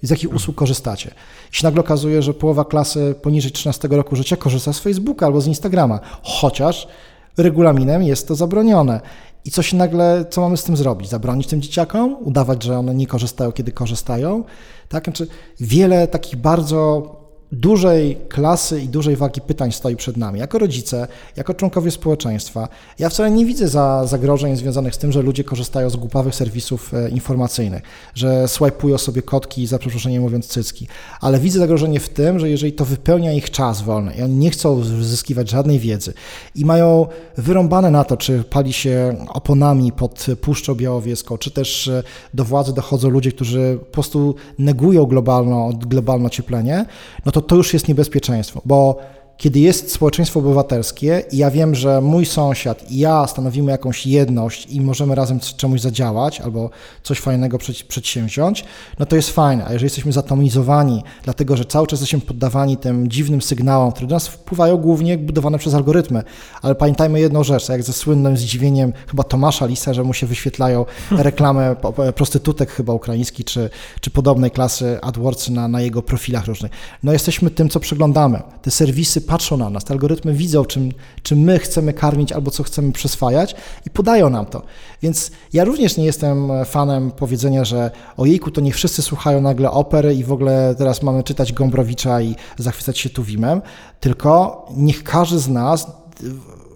[0.02, 1.10] z jakich usług korzystacie.
[1.52, 5.40] I się nagle okazuje, że połowa klasy poniżej 13 roku życia korzysta z Facebooka albo
[5.40, 6.88] z Instagrama, chociaż
[7.36, 9.00] regulaminem jest to zabronione.
[9.44, 11.08] I co się nagle, co mamy z tym zrobić?
[11.08, 12.16] Zabronić tym dzieciakom?
[12.24, 14.44] Udawać, że one nie korzystają, kiedy korzystają?
[14.88, 15.04] Tak?
[15.04, 15.26] Znaczy,
[15.60, 21.54] wiele takich bardzo dużej klasy i dużej wagi pytań stoi przed nami, jako rodzice, jako
[21.54, 22.68] członkowie społeczeństwa.
[22.98, 26.94] Ja wcale nie widzę za zagrożeń związanych z tym, że ludzie korzystają z głupawych serwisów
[26.94, 27.82] e, informacyjnych,
[28.14, 30.88] że swajpują sobie kotki, za przeproszeniem mówiąc cycki,
[31.20, 34.50] ale widzę zagrożenie w tym, że jeżeli to wypełnia ich czas wolny i oni nie
[34.50, 36.12] chcą zyskiwać żadnej wiedzy
[36.54, 37.06] i mają
[37.36, 42.02] wyrąbane na to, czy pali się oponami pod Puszczą Białowieską, czy też e,
[42.34, 46.86] do władzy dochodzą ludzie, którzy po prostu negują globalno, globalne ocieplenie,
[47.26, 48.98] no to to już jest niebezpieczeństwo, bo
[49.36, 54.66] kiedy jest społeczeństwo obywatelskie i ja wiem, że mój sąsiad i ja stanowimy jakąś jedność
[54.66, 56.70] i możemy razem czemuś zadziałać albo
[57.02, 58.64] coś fajnego przedsięwziąć,
[58.98, 59.64] no to jest fajne.
[59.64, 64.14] A jeżeli jesteśmy zatomizowani, dlatego że cały czas jesteśmy poddawani tym dziwnym sygnałom, które do
[64.14, 66.22] nas wpływają głównie budowane przez algorytmy,
[66.62, 70.84] ale pamiętajmy jedną rzecz, jak ze słynnym zdziwieniem chyba Tomasza Lisa, że mu się wyświetlają
[71.10, 71.76] reklamy
[72.14, 73.70] prostytutek chyba ukraińskich czy,
[74.00, 76.72] czy podobnej klasy AdWordsy na, na jego profilach różnych.
[77.02, 78.42] No jesteśmy tym, co przeglądamy.
[78.62, 82.62] Te serwisy patrzą na nas, te algorytmy widzą, czym, czym my chcemy karmić albo co
[82.62, 83.54] chcemy przyswajać
[83.86, 84.62] i podają nam to.
[85.02, 90.14] Więc ja również nie jestem fanem powiedzenia, że ojejku, to nie wszyscy słuchają nagle opery
[90.14, 93.62] i w ogóle teraz mamy czytać Gombrowicza i zachwycać się Tuwimem,
[94.00, 95.86] tylko niech każdy z nas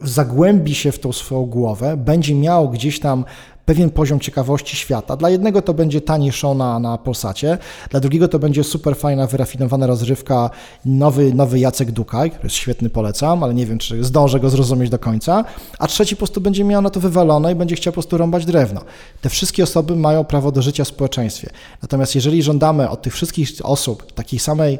[0.03, 3.25] zagłębi się w tą swoją głowę, będzie miał gdzieś tam
[3.71, 5.17] pewien poziom ciekawości świata.
[5.17, 7.59] Dla jednego to będzie tani show na, Polsacie,
[7.91, 10.51] dla drugiego to będzie super fajna, wyrafinowana rozrywka,
[10.85, 14.91] nowy, nowy Jacek Dukaj, który jest świetny, polecam, ale nie wiem, czy zdążę go zrozumieć
[14.91, 15.45] do końca,
[15.79, 18.45] a trzeci po prostu będzie miał na to wywalone i będzie chciał po prostu rąbać
[18.45, 18.81] drewno.
[19.21, 21.51] Te wszystkie osoby mają prawo do życia w społeczeństwie.
[21.83, 24.79] Natomiast jeżeli żądamy od tych wszystkich osób takiej samej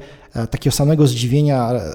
[0.51, 1.95] takiego samego zdziwienia, e, e,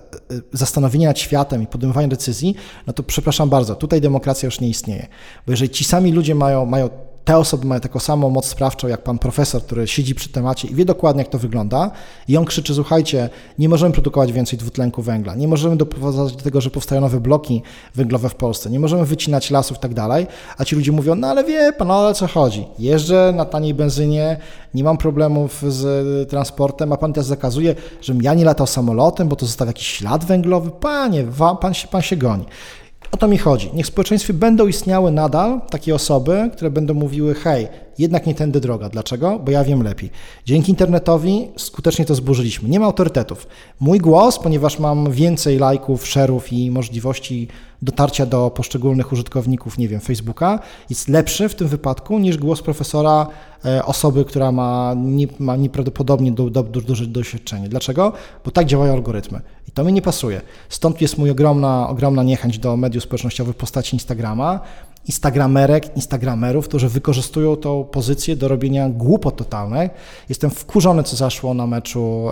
[0.54, 2.56] zastanowienia nad światem i podejmowania decyzji,
[2.88, 5.08] no to przepraszam bardzo, tutaj demokracja już nie istnieje.
[5.46, 6.90] Bo jeżeli ci sami ludzie mają, mają
[7.26, 10.76] te osoby mają taką samą moc sprawczą jak pan profesor, który siedzi przy temacie i
[10.76, 11.92] wie dokładnie, jak to wygląda,
[12.28, 16.62] i on krzyczy: Słuchajcie, nie możemy produkować więcej dwutlenku węgla, nie możemy doprowadzić do tego,
[16.62, 17.62] że powstają nowe bloki
[17.96, 20.28] węglowe w Polsce, nie możemy wycinać lasów i tak dalej.
[20.58, 22.68] A ci ludzie mówią: No ale wie pan, no ale co chodzi?
[22.80, 24.38] Jeżdżę na taniej benzynie,
[24.74, 29.36] nie mam problemów z transportem, a pan teraz zakazuje, żebym ja nie latał samolotem, bo
[29.36, 30.72] to zostawia jakiś ślad węglowy.
[30.72, 31.26] Panie,
[31.62, 32.46] pan się, pan się goni.
[33.16, 33.70] O to mi chodzi.
[33.74, 38.60] Niech w społeczeństwie będą istniały nadal takie osoby, które będą mówiły: hej, jednak nie tędy
[38.60, 38.90] droga.
[38.90, 39.40] Dlaczego?
[39.40, 40.10] Bo ja wiem lepiej.
[40.46, 42.70] Dzięki internetowi skutecznie to zburzyliśmy.
[42.70, 43.48] Nie ma autorytetów.
[43.80, 47.48] Mój głos, ponieważ mam więcej lajków, szerów i możliwości
[47.82, 53.28] dotarcia do poszczególnych użytkowników, nie wiem, Facebooka, jest lepszy w tym wypadku niż głos profesora
[53.66, 57.70] e, osoby, która ma, nie, ma nieprawdopodobnie du, du, du, duże doświadczenie.
[57.70, 58.14] Dlaczego?
[58.46, 59.42] Bo tak działają algorytmy.
[59.76, 60.42] To mi nie pasuje.
[60.70, 64.60] Stąd jest mój ogromna, ogromna niechęć do mediów społecznościowych w postaci Instagrama,
[65.06, 69.92] instagramerek, instagramerów, którzy wykorzystują tą pozycję do robienia głupot totalnych.
[70.30, 72.32] Jestem wkurzony, co zaszło na meczu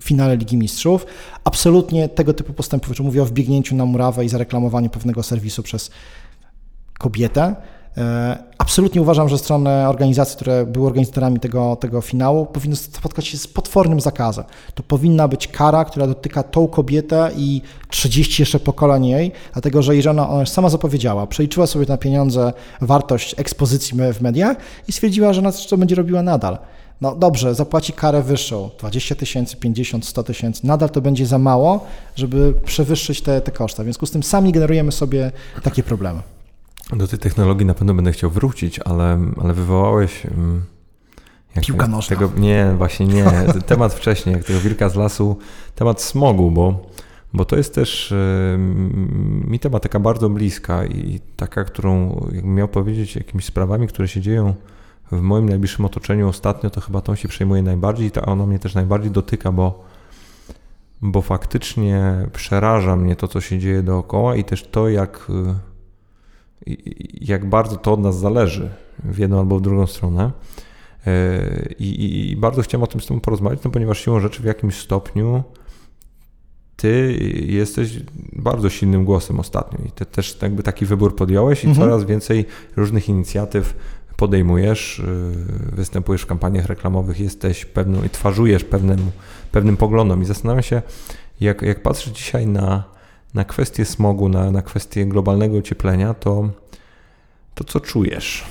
[0.00, 1.06] w finale Ligi Mistrzów.
[1.44, 5.90] Absolutnie tego typu postępów, że mówię o wbiegnięciu na murawę i zareklamowaniu pewnego serwisu przez
[6.98, 7.56] kobietę,
[8.58, 13.46] absolutnie uważam, że strony organizacji, które były organizatorami tego, tego finału, powinny spotkać się z
[13.46, 14.44] potwornym zakazem.
[14.74, 19.96] To powinna być kara, która dotyka tą kobietę i 30 jeszcze pokoleń jej, dlatego że
[19.96, 24.56] jeżeli ona, ona sama zapowiedziała, przeliczyła sobie na pieniądze wartość ekspozycji w mediach
[24.88, 26.58] i stwierdziła, że ona to będzie robiła nadal.
[27.00, 31.86] No dobrze, zapłaci karę wyższą, 20 tysięcy, 50, 100 tysięcy, nadal to będzie za mało,
[32.16, 33.82] żeby przewyższyć te, te koszta.
[33.82, 36.22] W związku z tym sami generujemy sobie takie problemy.
[36.96, 40.26] Do tej technologii na pewno będę chciał wrócić, ale, ale wywołałeś.
[41.56, 42.16] Jak Piłka nożna.
[42.16, 43.24] Tego, nie, właśnie nie.
[43.66, 45.36] Temat wcześniej, jak tego wilka z lasu,
[45.74, 46.86] temat smogu, bo,
[47.34, 48.14] bo to jest też
[49.44, 54.54] mi tematyka bardzo bliska i taka, którą jakbym miał powiedzieć jakimiś sprawami, które się dzieją
[55.12, 58.74] w moim najbliższym otoczeniu ostatnio, to chyba tą się przejmuje najbardziej i ona mnie też
[58.74, 59.84] najbardziej dotyka, bo,
[61.02, 65.26] bo faktycznie przeraża mnie to, co się dzieje dookoła i też to, jak
[67.20, 68.70] jak bardzo to od nas zależy
[69.04, 70.30] w jedną albo w drugą stronę.
[71.06, 71.40] E,
[71.78, 74.74] I, I, bardzo chciałem o tym z Tobą porozmawiać, no ponieważ siłą rzeczy w jakimś
[74.78, 75.42] stopniu
[76.76, 78.00] Ty jesteś
[78.32, 81.88] bardzo silnym głosem ostatnio i Ty też jakby taki wybór podjąłeś i mhm.
[81.88, 82.46] coraz więcej
[82.76, 83.74] różnych inicjatyw
[84.16, 88.98] podejmujesz, e, występujesz w kampaniach reklamowych, jesteś pewną i twarzujesz pewnym,
[89.52, 90.82] pewnym poglądom i zastanawiam się,
[91.40, 92.91] jak, jak patrzę dzisiaj na
[93.34, 96.48] na kwestię smogu, na, na kwestię globalnego ocieplenia, to,
[97.54, 98.44] to co czujesz?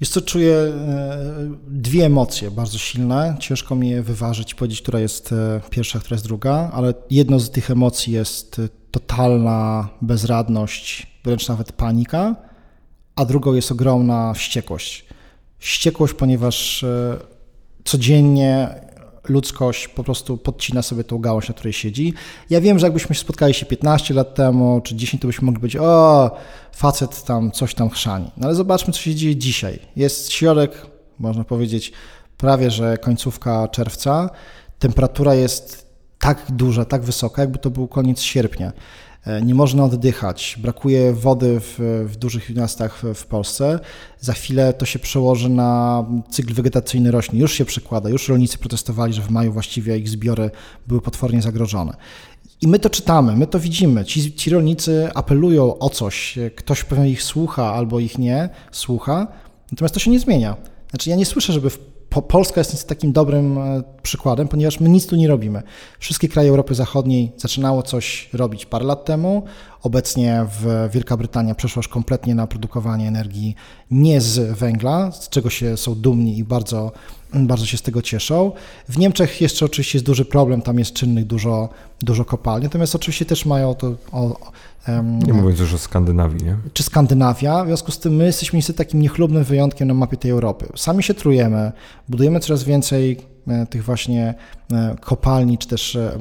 [0.00, 1.18] Jest co, czuję e,
[1.68, 3.36] dwie emocje bardzo silne.
[3.40, 7.50] Ciężko mi je wyważyć, powiedzieć, która jest e, pierwsza, która jest druga, ale jedną z
[7.50, 12.36] tych emocji jest e, totalna bezradność, wręcz nawet panika,
[13.16, 15.06] a drugą jest ogromna wściekłość.
[15.58, 16.84] Wściekłość, ponieważ
[17.84, 18.80] codziennie
[19.28, 22.14] ludzkość po prostu podcina sobie tą gałąź, na której siedzi.
[22.50, 25.76] Ja wiem, że jakbyśmy spotkali się 15 lat temu, czy 10, to byśmy mogli być,
[25.76, 26.30] o,
[26.72, 28.30] facet tam coś tam chrzani.
[28.36, 29.78] No ale zobaczmy, co się dzieje dzisiaj.
[29.96, 30.86] Jest środek,
[31.18, 31.92] można powiedzieć,
[32.36, 34.30] prawie że końcówka czerwca.
[34.78, 35.86] Temperatura jest
[36.18, 38.72] tak duża, tak wysoka, jakby to był koniec sierpnia.
[39.26, 43.80] E, nie można oddychać, brakuje wody w, w dużych miastach w, Polsce.
[44.20, 47.40] Za chwilę to się przełoży na cykl wegetacyjny roślin.
[47.40, 50.50] Już się przekłada, już rolnicy protestowali, że w maju właściwie ich zbiory
[50.86, 51.96] były potwornie zagrożone.
[52.60, 54.04] I my to czytamy, my to widzimy.
[54.04, 59.26] Ci, ci rolnicy apelują o coś, ktoś pewnie ich słucha albo ich nie słucha,
[59.72, 60.56] natomiast to się nie zmienia.
[60.90, 65.06] Znaczy, ja nie słyszę, żeby w Polska jest takim dobrym e, przykładem, ponieważ my nic
[65.06, 65.62] tu nie robimy.
[65.98, 69.42] Wszystkie kraje Europy Zachodniej zaczynało coś robić parę lat temu.
[69.82, 73.54] Obecnie w Wielka Brytania przeszła już kompletnie na produkowanie energii
[73.90, 76.92] nie z węgla, z czego się są dumni i bardzo,
[77.34, 78.52] bardzo się z tego cieszą.
[78.88, 81.68] W Niemczech jeszcze oczywiście jest duży problem, tam jest czynnych dużo,
[82.00, 84.36] dużo kopalni, natomiast oczywiście też mają to o,
[85.26, 86.56] nie mówiąc już o Skandynawii, nie?
[86.72, 87.64] Czy Skandynawia.
[87.64, 90.66] W związku z tym my jesteśmy niestety takim niechlubnym wyjątkiem na mapie tej Europy.
[90.76, 91.72] Sami się trujemy,
[92.08, 94.34] budujemy coraz więcej e, tych właśnie
[94.72, 96.18] e, kopalni, czy też e,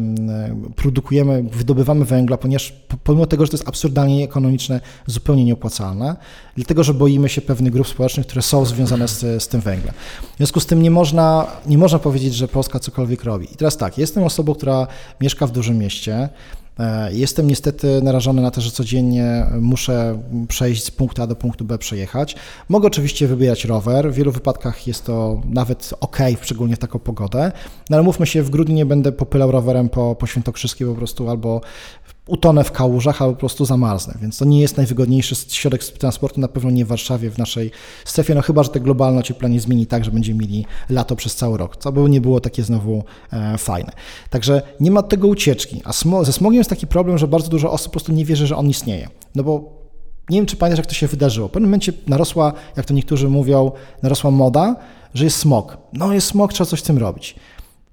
[0.76, 6.16] produkujemy, wydobywamy węgla, ponieważ pomimo tego, że to jest absurdalnie ekonomiczne, zupełnie nieopłacalne,
[6.56, 9.94] dlatego, że boimy się pewnych grup społecznych, które są związane z, z tym węglem.
[10.34, 13.54] W związku z tym nie można, nie można powiedzieć, że Polska cokolwiek robi.
[13.54, 14.88] I teraz tak, jestem osobą, która
[15.22, 16.30] mieszka w dużym mieście,
[16.80, 21.66] E, jestem niestety narażony na to, że codziennie muszę przejść z punktu A do punktu
[21.66, 22.36] B przejechać.
[22.70, 24.12] Mogę oczywiście wybierać rower.
[24.12, 27.52] W wielu wypadkach jest to nawet ok, szczególnie w taką pogodę.
[27.90, 31.30] No ale mówmy się, w grudniu nie będę popylał rowerem po, po Świętokrzyskie po prostu
[31.30, 31.62] albo
[32.28, 34.14] utonę w kałużach, albo po prostu zamarznę.
[34.22, 37.72] Więc to nie jest najwygodniejszy środek transportu, na pewno nie w Warszawie, w naszej
[38.06, 41.58] strefie, no chyba, że te globalne ocieplenie zmieni tak, że będziemy mieli lato przez cały
[41.58, 43.92] rok, co by nie było takie znowu e, fajne.
[44.30, 45.82] Także nie ma tego ucieczki.
[45.84, 48.56] A ze smogiem jest taki problem, że bardzo dużo osób po prostu nie wierzy, że
[48.56, 49.08] on istnieje.
[49.36, 49.86] No bo
[50.30, 51.48] nie wiem, czy pamiętasz, jak to się wydarzyło.
[51.48, 53.72] W pewnym momencie narosła, jak to niektórzy mówią,
[54.04, 54.76] narosła moda,
[55.14, 55.78] że jest smog.
[55.94, 57.36] No jest smog, trzeba coś z tym robić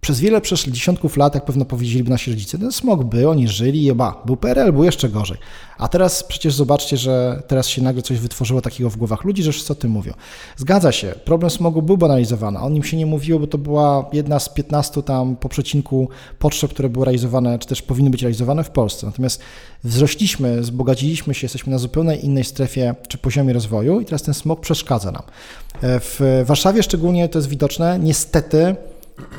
[0.05, 3.85] przez wiele przeszli dziesiątków lat, jak pewno powiedzieliby nasi rodzice, ten smog był, oni żyli,
[3.85, 5.39] jeba, był PRL, był jeszcze gorzej.
[5.79, 9.53] A teraz przecież zobaczcie, że teraz się nagle coś wytworzyło takiego w głowach ludzi, że
[9.53, 10.13] wszyscy o tym mówią.
[10.57, 14.39] Zgadza się, problem smogu był banalizowany, o nim się nie mówiło, bo to była jedna
[14.39, 18.71] z 15 tam po przecinku potrzeb, które były realizowane, czy też powinny być realizowane w
[18.71, 19.07] Polsce.
[19.07, 19.41] Natomiast
[19.85, 24.61] wzrośliśmy, wzbogaciliśmy się, jesteśmy na zupełnie innej strefie czy poziomie rozwoju i teraz ten smog
[24.61, 25.23] przeszkadza nam.
[25.83, 28.77] E, w Warszawie szczególnie to jest widoczne, niestety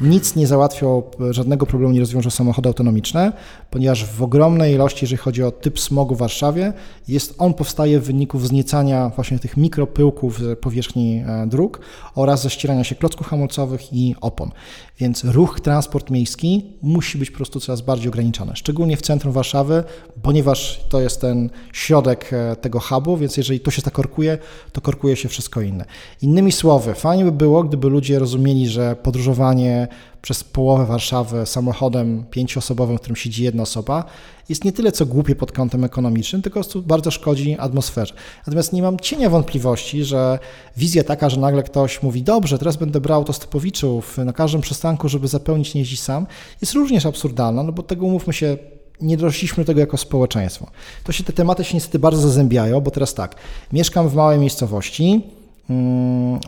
[0.02, 3.34] nic nie załatwią, żadnego problemu nie rozwiążą samochody autonomiczne,
[3.72, 6.74] ponieważ w ogromnej ilości, jeżeli chodzi o typ smogu w Warszawie,
[7.08, 11.80] jest on powstaje w wyniku wzniecania właśnie tych mikropyłków z powierzchni e, dróg
[12.16, 14.52] oraz zaścierania się klocków hamulcowych i opon.
[15.00, 19.84] Więc ruch, transport miejski musi być po prostu coraz bardziej ograniczany, szczególnie w centrum Warszawy,
[20.22, 24.38] ponieważ to jest ten środek e, tego hubu, więc jeżeli to się tak korkuje,
[24.72, 25.86] to korkuje się wszystko inne.
[26.22, 29.73] Innymi słowy, fajnie by było, gdyby ludzie rozumieli, że podróżowanie
[30.22, 34.06] przez połowę Warszawy samochodem pięcioosobowym, w którym siedzi jedna osoba,
[34.50, 38.14] jest nie tyle co głupie pod kątem ekonomicznym, tylko bardzo szkodzi atmosferze.
[38.48, 40.40] Natomiast nie mam cienia wątpliwości, że
[40.78, 45.28] wizja taka, że nagle ktoś mówi, dobrze, teraz będę brał autostopowiczów na każdym przystanku, żeby
[45.28, 46.28] zapełnić nie sam,
[46.62, 48.58] jest również absurdalna, no bo tego umówmy się,
[49.02, 50.68] nie dorośliśmy do tego jako społeczeństwo.
[51.04, 53.36] To się te tematy się niestety bardzo zazębiają, bo teraz tak,
[53.74, 55.22] mieszkam w małej miejscowości,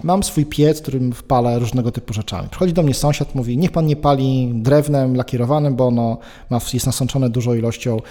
[0.04, 2.49] Mam swój piec, którym wpalę różnego typu rzeczami.
[2.49, 6.17] Przychodzi do mnie sąsiad, mówi: Niech pan nie pali drewnem lakierowanym, bo ono
[6.49, 8.01] ma, jest nasączone dużą ilością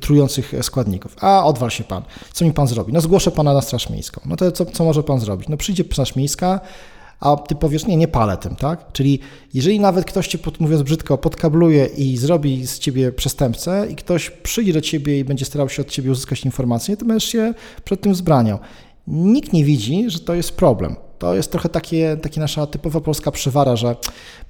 [0.00, 1.16] trujących składników.
[1.20, 2.02] A odwal się pan.
[2.32, 2.92] Co mi pan zrobi?
[2.92, 4.20] No, zgłoszę pana na Straż Miejską.
[4.26, 5.48] No to co, co może pan zrobić?
[5.48, 6.60] No, przyjdzie Straż Miejska,
[7.20, 8.92] a ty powiesz, nie, nie palę tym, tak?
[8.92, 9.18] Czyli
[9.54, 14.72] jeżeli nawet ktoś cię, mówiąc brzydko, podkabluje i zrobi z ciebie przestępcę i ktoś przyjdzie
[14.72, 18.14] do ciebie i będzie starał się od ciebie uzyskać informacje, to będziesz się przed tym
[18.14, 18.58] zbraniał.
[19.06, 20.96] Nikt nie widzi, że to jest problem.
[21.18, 23.96] To jest trochę takie, takie nasza typowa polska przywara, że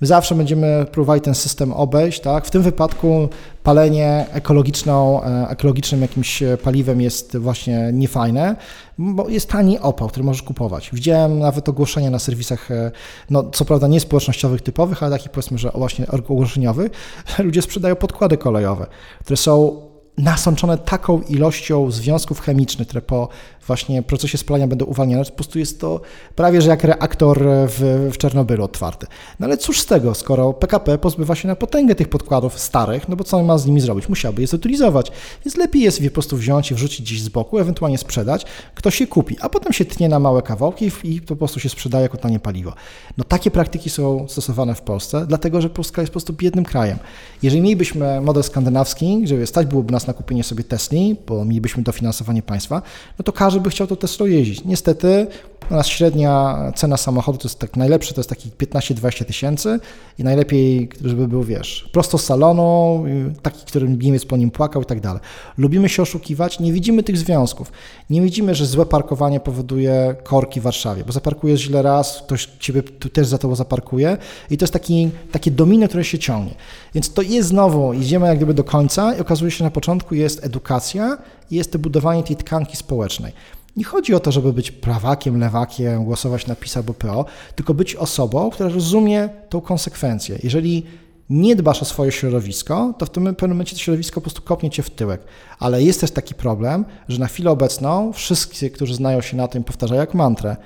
[0.00, 2.20] my zawsze będziemy próbowali ten system obejść.
[2.20, 2.46] Tak?
[2.46, 3.28] W tym wypadku
[3.62, 8.56] palenie ekologiczną, e, ekologicznym jakimś paliwem jest właśnie niefajne,
[8.98, 10.90] bo jest tani opał, który możesz kupować.
[10.92, 12.90] Widziałem nawet ogłoszenia na serwisach, e,
[13.30, 16.92] no co prawda nie społecznościowych typowych, ale takich powiedzmy, że właśnie ogłoszeniowych,
[17.36, 18.86] że ludzie sprzedają podkłady kolejowe,
[19.20, 19.80] które są
[20.18, 23.28] nasączone taką ilością związków chemicznych, które po
[23.66, 26.00] właśnie procesie spalania będą uwalniane, po prostu jest to
[26.36, 29.06] prawie że jak reaktor w, w Czernobylu otwarty.
[29.40, 33.16] No ale cóż z tego, skoro PKP pozbywa się na potęgę tych podkładów starych, no
[33.16, 34.08] bo co ma z nimi zrobić?
[34.08, 35.12] Musiałby je zutylizować,
[35.44, 39.00] więc lepiej jest je po prostu wziąć i wrzucić gdzieś z boku, ewentualnie sprzedać, ktoś
[39.00, 42.18] je kupi, a potem się tnie na małe kawałki i po prostu się sprzedaje jako
[42.18, 42.72] tanie paliwo.
[43.18, 46.98] No takie praktyki są stosowane w Polsce, dlatego że Polska jest po prostu biednym krajem.
[47.42, 52.42] Jeżeli mielibyśmy model skandynawski, żeby stać byłoby nas na kupienie sobie Tesli, bo mielibyśmy dofinansowanie
[52.42, 52.82] państwa,
[53.18, 54.64] no to każdy by chciał to Teslą jeździć.
[54.64, 55.26] Niestety
[55.70, 59.80] u nas średnia cena samochodu to jest tak najlepszy, to jest taki 15-20 tysięcy
[60.18, 63.04] i najlepiej, żeby był, wiesz, prosto z salonu,
[63.42, 65.22] taki, którym Niemiec po nim płakał i tak dalej.
[65.58, 67.72] Lubimy się oszukiwać, nie widzimy tych związków.
[68.10, 72.82] Nie widzimy, że złe parkowanie powoduje korki w Warszawie, bo zaparkujesz źle raz, ktoś ciebie
[72.82, 74.16] tu też za to zaparkuje
[74.50, 76.54] i to jest taki, takie domino, które się ciągnie.
[76.94, 80.14] Więc to jest znowu, idziemy jak gdyby do końca i okazuje się, że na początku
[80.14, 81.18] jest edukacja
[81.50, 83.32] i jest to budowanie tej tkanki społecznej.
[83.76, 87.94] Nie chodzi o to, żeby być prawakiem, lewakiem, głosować na PiS albo PO, tylko być
[87.94, 90.38] osobą, która rozumie tą konsekwencję.
[90.42, 90.82] Jeżeli
[91.30, 94.70] nie dbasz o swoje środowisko, to w tym pewnym momencie to środowisko po prostu kopnie
[94.70, 95.20] cię w tyłek.
[95.58, 99.64] Ale jest też taki problem, że na chwilę obecną wszyscy, którzy znają się na tym,
[99.64, 100.56] powtarzają jak mantrę.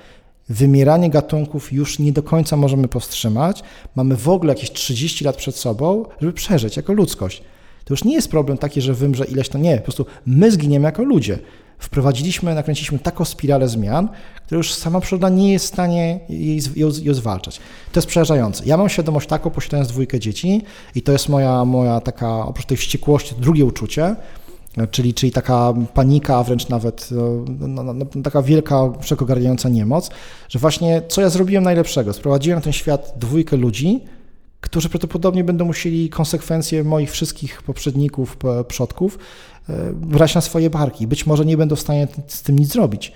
[0.49, 3.63] Wymieranie gatunków już nie do końca możemy powstrzymać.
[3.95, 7.43] Mamy w ogóle jakieś 30 lat przed sobą, żeby przeżyć jako ludzkość.
[7.85, 9.77] To już nie jest problem taki, że wymrze ileś to nie.
[9.77, 11.39] Po prostu my zginiemy jako ludzie
[11.79, 14.09] wprowadziliśmy, nakręciliśmy taką spiralę zmian,
[14.45, 17.59] która już sama przyroda nie jest w stanie jej, ją, ją zwalczać.
[17.91, 18.63] To jest przerażające.
[18.65, 20.61] Ja mam świadomość taką, posiadając dwójkę dzieci
[20.95, 24.15] i to jest moja, moja taka, oprócz tej wściekłości, drugie uczucie,
[24.91, 27.09] czyli, czyli taka panika, a wręcz nawet
[27.59, 30.09] no, no, no, taka wielka, wszechogarniająca niemoc,
[30.49, 32.13] że właśnie co ja zrobiłem najlepszego?
[32.13, 33.99] Sprowadziłem ten świat dwójkę ludzi,
[34.61, 39.19] którzy prawdopodobnie będą musieli konsekwencje moich wszystkich poprzedników, przodków
[39.69, 41.07] e, brać na swoje barki.
[41.07, 43.11] Być może nie będą w stanie z tym nic zrobić.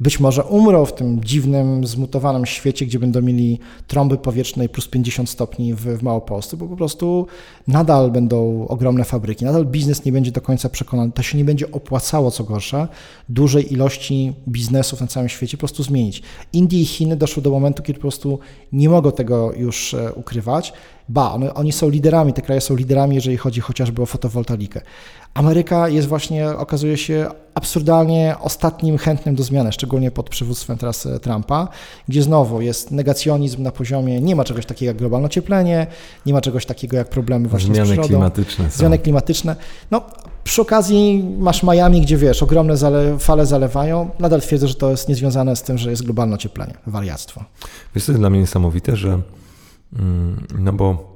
[0.00, 5.30] Być może umrą w tym dziwnym, zmutowanym świecie, gdzie będą mieli trąby powietrznej plus 50
[5.30, 7.26] stopni w, w Małopolsce, bo po prostu
[7.68, 11.72] nadal będą ogromne fabryki, nadal biznes nie będzie do końca przekonany, to się nie będzie
[11.72, 12.88] opłacało, co gorsza,
[13.28, 16.22] dużej ilości biznesów na całym świecie po prostu zmienić.
[16.52, 18.38] Indie i Chiny doszły do momentu, kiedy po prostu
[18.72, 20.72] nie mogą tego już e, ukrywać.
[21.08, 24.80] Ba, one, oni są liderami, te kraje są liderami, jeżeli chodzi chociażby o fotowoltaikę.
[25.38, 31.20] Ameryka jest właśnie, okazuje się, absurdalnie ostatnim chętnym do zmiany, szczególnie pod przywództwem teraz e,
[31.20, 31.68] Trumpa,
[32.08, 35.86] gdzie znowu jest negacjonizm na poziomie, nie ma czegoś takiego jak globalne ocieplenie,
[36.26, 38.08] nie ma czegoś takiego jak problemy właśnie Zmiany z przyrodą.
[38.08, 38.70] klimatyczne.
[38.70, 38.78] Są.
[38.78, 39.56] Zmiany klimatyczne.
[39.90, 40.02] No,
[40.44, 44.10] przy okazji masz Miami, gdzie wiesz, ogromne zale, fale zalewają.
[44.18, 46.74] Nadal twierdzę, że to jest niezwiązane z tym, że jest globalne ocieplenie.
[46.86, 47.44] Wariactwo.
[47.94, 49.20] Wiesz, to jest dla mnie niesamowite, że
[49.98, 51.12] mm, no bo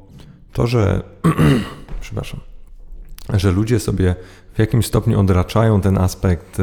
[0.53, 1.03] to, że
[2.01, 2.41] przepraszam,
[3.35, 4.15] że ludzie sobie
[4.55, 6.63] w jakimś stopniu odraczają ten aspekt y,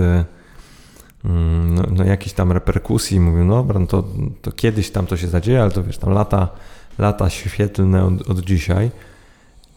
[1.25, 4.03] mm, no, no jakichś tam reperkusji, mówią, no dobra, no to,
[4.41, 6.47] to kiedyś tam to się zadzieje, ale to wiesz, tam lata,
[6.97, 8.91] lata świetlne od, od dzisiaj.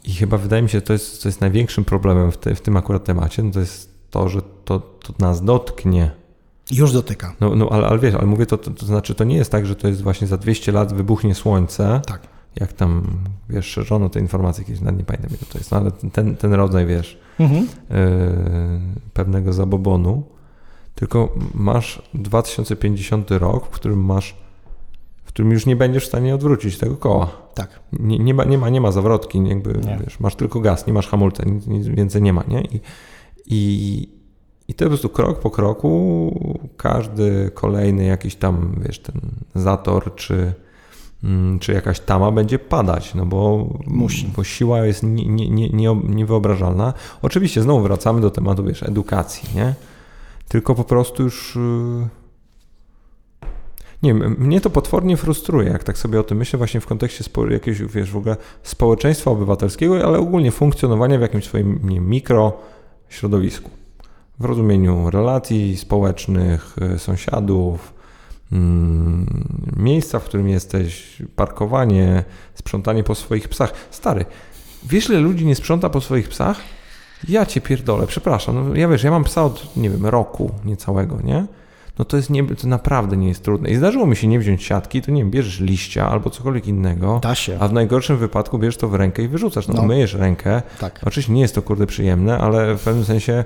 [0.05, 2.61] I chyba wydaje mi się, że to jest, to jest największym problemem w, te, w
[2.61, 6.11] tym akurat temacie, no to jest to, że to, to nas dotknie.
[6.70, 7.35] Już dotyka.
[7.41, 9.66] No, no ale, ale wiesz, ale mówię to, to, to znaczy, to nie jest tak,
[9.66, 12.01] że to jest właśnie za 200 lat wybuchnie słońce.
[12.07, 12.32] Tak.
[12.61, 13.03] Jak tam,
[13.48, 16.53] wiesz, szerzono te informacje kiedyś, nawet nie pamiętam, jak to jest, no ale ten, ten
[16.53, 17.62] rodzaj, wiesz, Mhm.
[17.62, 17.66] yy,
[19.12, 20.22] pewnego zabobonu,
[20.94, 24.36] tylko masz 2050 rok, w którym masz,
[25.24, 27.26] w którym już nie będziesz w stanie odwrócić tego koła.
[27.55, 27.80] Tak.
[27.92, 29.98] Nie, nie, ma, nie, ma, nie ma zawrotki, nie jakby, Nie.
[30.05, 32.61] Wiesz, masz tylko gaz, nie masz hamulca, nic, nic więcej nie ma, nie?
[32.62, 32.80] I,
[33.46, 34.09] i,
[34.68, 36.40] I to po prostu krok po kroku
[36.76, 39.20] każdy kolejny jakiś tam, wiesz, ten
[39.55, 40.53] zator czy,
[41.61, 44.33] czy jakaś tama będzie padać, no bo, Musi.
[44.37, 46.95] bo siła jest nie, nie, nie, nie, niewyobrażalna.
[47.23, 49.75] Oczywiście znowu wracamy do tematu, wiesz, edukacji, nie?
[50.49, 51.57] Tylko po prostu już...
[51.57, 52.09] yy,
[54.03, 57.25] nie wiem, mnie to potwornie frustruje, jak tak sobie o tym myślę, właśnie w kontekście
[57.51, 63.70] jakiegoś, wiesz, w ogóle społeczeństwa obywatelskiego, ale ogólnie funkcjonowania w jakimś swoim nie, wiem, mikrośrodowisku.
[64.39, 68.01] W rozumieniu relacji społecznych, y, sąsiadów, mm,
[69.76, 72.24] miejsca, w którym jesteś, parkowanie,
[72.55, 73.72] sprzątanie po swoich psach.
[73.90, 74.24] Stary,
[74.84, 76.61] wiesz, ile ludzi nie sprząta po swoich psach?
[77.28, 78.68] Ja cię pierdolę, przepraszam.
[78.68, 81.46] No, ja wiesz, ja mam psa od, nie wiem, roku niecałego, nie?
[81.99, 83.70] No to jest nie, to naprawdę nie jest trudne.
[83.70, 87.18] I zdarzyło mi się nie wziąć siatki, to nie wiem, bierzesz liścia albo cokolwiek innego,
[87.22, 87.57] Da się.
[87.61, 89.68] a w najgorszym wypadku bierzesz to w rękę i wyrzucasz.
[89.68, 89.82] No, No.
[89.82, 90.62] myjesz rękę.
[90.80, 91.01] Tak.
[91.07, 93.45] Oczywiście nie jest to kurde przyjemne, ale w pewnym sensie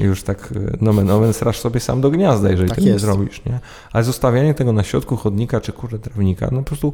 [0.00, 3.44] już tak y, nomen omen strasz sobie sam do gniazda, jeżeli Tak tego nie zrobisz,
[3.46, 3.58] nie?
[3.92, 6.92] Ale zostawianie tego na środku chodnika czy kurde trawnika, no po prostu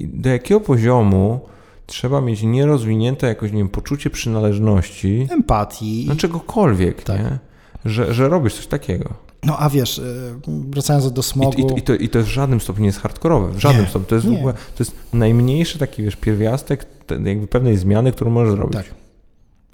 [0.00, 1.40] do jakiego poziomu
[1.86, 6.04] trzeba mieć nierozwinięte jakoś, nie wiem, poczucie przynależności, Empatii.
[6.08, 7.18] no czegokolwiek, Tak.
[7.20, 7.38] nie?
[7.84, 9.25] Że, że robisz coś takiego.
[9.46, 10.34] No a wiesz, y,
[10.70, 11.74] wracając do I, smogu.
[11.76, 13.52] i, i, to, I to w żadnym stopniu nie jest hardkorowe.
[13.52, 14.08] W żadnym Nie, stopniu.
[14.08, 18.54] To jest ogóle, to jest najmniejszy taki, wiesz, pierwiastek te, jakby pewnej zmiany, którą możesz
[18.54, 18.76] zrobić.
[18.76, 18.86] Tak.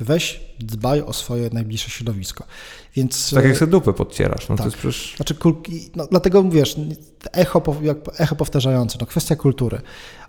[0.01, 2.45] Weź, dbaj o swoje najbliższe środowisko.
[2.97, 3.31] Więc.
[3.31, 4.66] Tak jak e, sobie dupę podcierasz, no to Tak.
[4.66, 5.14] jest przecież...
[5.16, 5.35] Znaczy,
[5.97, 6.77] no, dlatego wiesz,
[7.33, 7.62] echo,
[8.18, 9.81] echo powtarzające, no, kwestia kultury.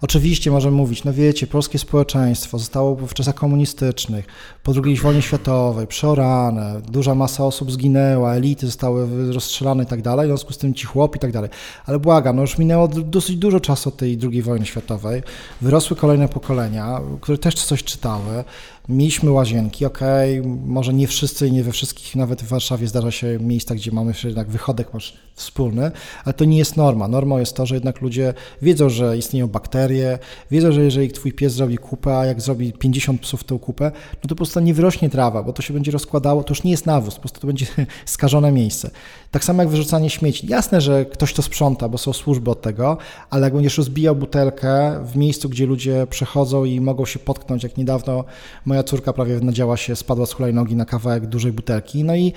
[0.01, 4.25] Oczywiście możemy mówić, no wiecie, polskie społeczeństwo zostało w czasach komunistycznych,
[4.63, 10.27] po II wojnie światowej, przeorane, duża masa osób zginęła, elity zostały rozstrzelane i tak dalej,
[10.27, 11.49] w związku z tym ci chłopi i tak dalej.
[11.85, 15.23] Ale błagam, no już minęło dosyć dużo czasu od tej II wojny światowej,
[15.61, 18.43] wyrosły kolejne pokolenia, które też coś czytały,
[18.89, 23.37] mieliśmy łazienki, okej, może nie wszyscy i nie we wszystkich, nawet w Warszawie zdarza się
[23.39, 25.91] miejsca, gdzie mamy jednak wychodek masz wspólny,
[26.25, 27.07] ale to nie jest norma.
[27.07, 30.19] Normą jest to, że jednak ludzie wiedzą, że istnieją bakterie,
[30.51, 34.21] wiedzą, że jeżeli twój pies zrobi kupę, a jak zrobi 50 psów tą kupę, no
[34.21, 36.85] to po prostu nie wyrośnie trawa, bo to się będzie rozkładało, to już nie jest
[36.85, 37.65] nawóz, po prostu to będzie
[38.05, 38.91] skażone miejsce.
[39.31, 40.47] Tak samo jak wyrzucanie śmieci.
[40.47, 42.97] Jasne, że ktoś to sprząta, bo są służby od tego,
[43.29, 47.77] ale jak będziesz rozbijał butelkę w miejscu, gdzie ludzie przechodzą i mogą się potknąć, jak
[47.77, 48.23] niedawno
[48.65, 52.33] moja córka prawie nadziała się, spadła z hulajnogi na kawałek dużej butelki, no i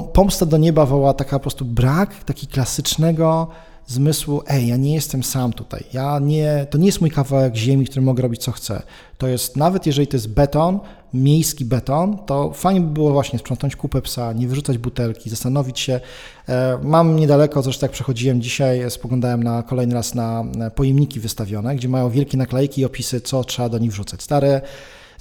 [0.00, 3.48] pomsta do nieba woła taka po prostu brak taki klasycznego
[3.86, 7.84] zmysłu, ej, ja nie jestem sam tutaj, ja nie, to nie jest mój kawałek ziemi,
[7.84, 8.82] w którym mogę robić co chcę.
[9.18, 10.80] To jest, nawet jeżeli to jest beton,
[11.14, 16.00] miejski beton, to fajnie by było właśnie sprzątnąć kupę psa, nie wyrzucać butelki, zastanowić się.
[16.48, 21.76] E, Mam niedaleko, zresztą jak przechodziłem dzisiaj, spoglądałem na kolejny raz na na pojemniki wystawione,
[21.76, 24.22] gdzie mają wielkie naklejki i opisy, co trzeba do nich wrzucać.
[24.22, 24.60] Stare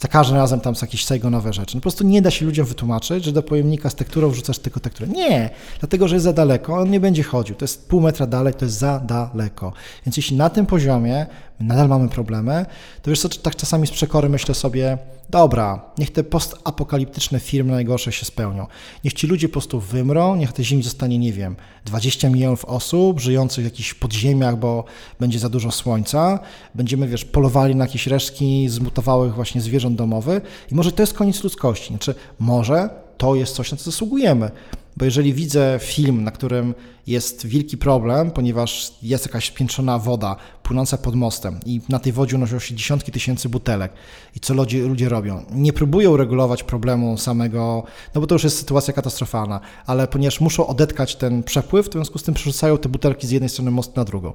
[0.02, 1.76] za każdym razem tam są jakieś nowe rzeczy.
[1.76, 4.80] No po prostu nie da się ludziom wytłumaczyć, że do pojemnika z tekturą wrzucasz tylko
[4.80, 5.10] tekturę.
[5.10, 5.49] Nie,
[5.80, 7.56] dlatego, że jest za daleko, on nie będzie chodził.
[7.56, 9.74] To jest pół metra dalej, to jest za daleko.
[10.06, 11.26] Więc jeśli na tym poziomie
[11.62, 12.66] nadal mamy problemy,
[13.01, 14.97] to wiesz co, tak czasami z przekory myślę sobie,
[15.30, 18.68] dobra, niech te postapokaliptyczne firmy najgorsze się spełnią.
[19.03, 21.55] Niech ci ludzie po prostu wymrą, niech tej ziemi zostanie, nie wiem,
[21.86, 24.84] 20 milionów osób żyjących w jakichś podziemiach, bo
[25.20, 26.39] będzie za dużo słońca.
[26.76, 31.43] Będziemy, wiesz, polowali na jakieś resztki zmutowałych właśnie zwierząt domowych i może to jest koniec
[31.43, 31.88] ludzkości.
[31.88, 34.51] Znaczy, może to jest coś, na co zasługujemy.
[34.98, 36.74] Bo jeżeli widzę film, na którym
[37.08, 42.36] jest wielki problem, ponieważ jest jakaś spiętrzona woda płynąca pod mostem i na tej wodzie
[42.36, 43.94] unoszą się dziesiątki tysięcy butelek
[44.36, 45.46] i co ludzie, ludzie robią?
[45.52, 47.84] Nie próbują regulować problemu samego,
[48.16, 52.20] no bo to już jest sytuacja katastrofalna, ale ponieważ muszą odetkać ten przepływ, w związku
[52.20, 54.34] z tym przerzucają te butelki z jednej strony mostu na drugą.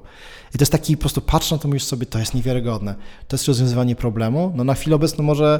[0.55, 2.95] I to jest taki, po prostu patrz na to, mówisz sobie, to jest niewiarygodne.
[3.27, 4.53] To jest rozwiązywanie problemu.
[4.55, 5.59] No na chwilę obecną może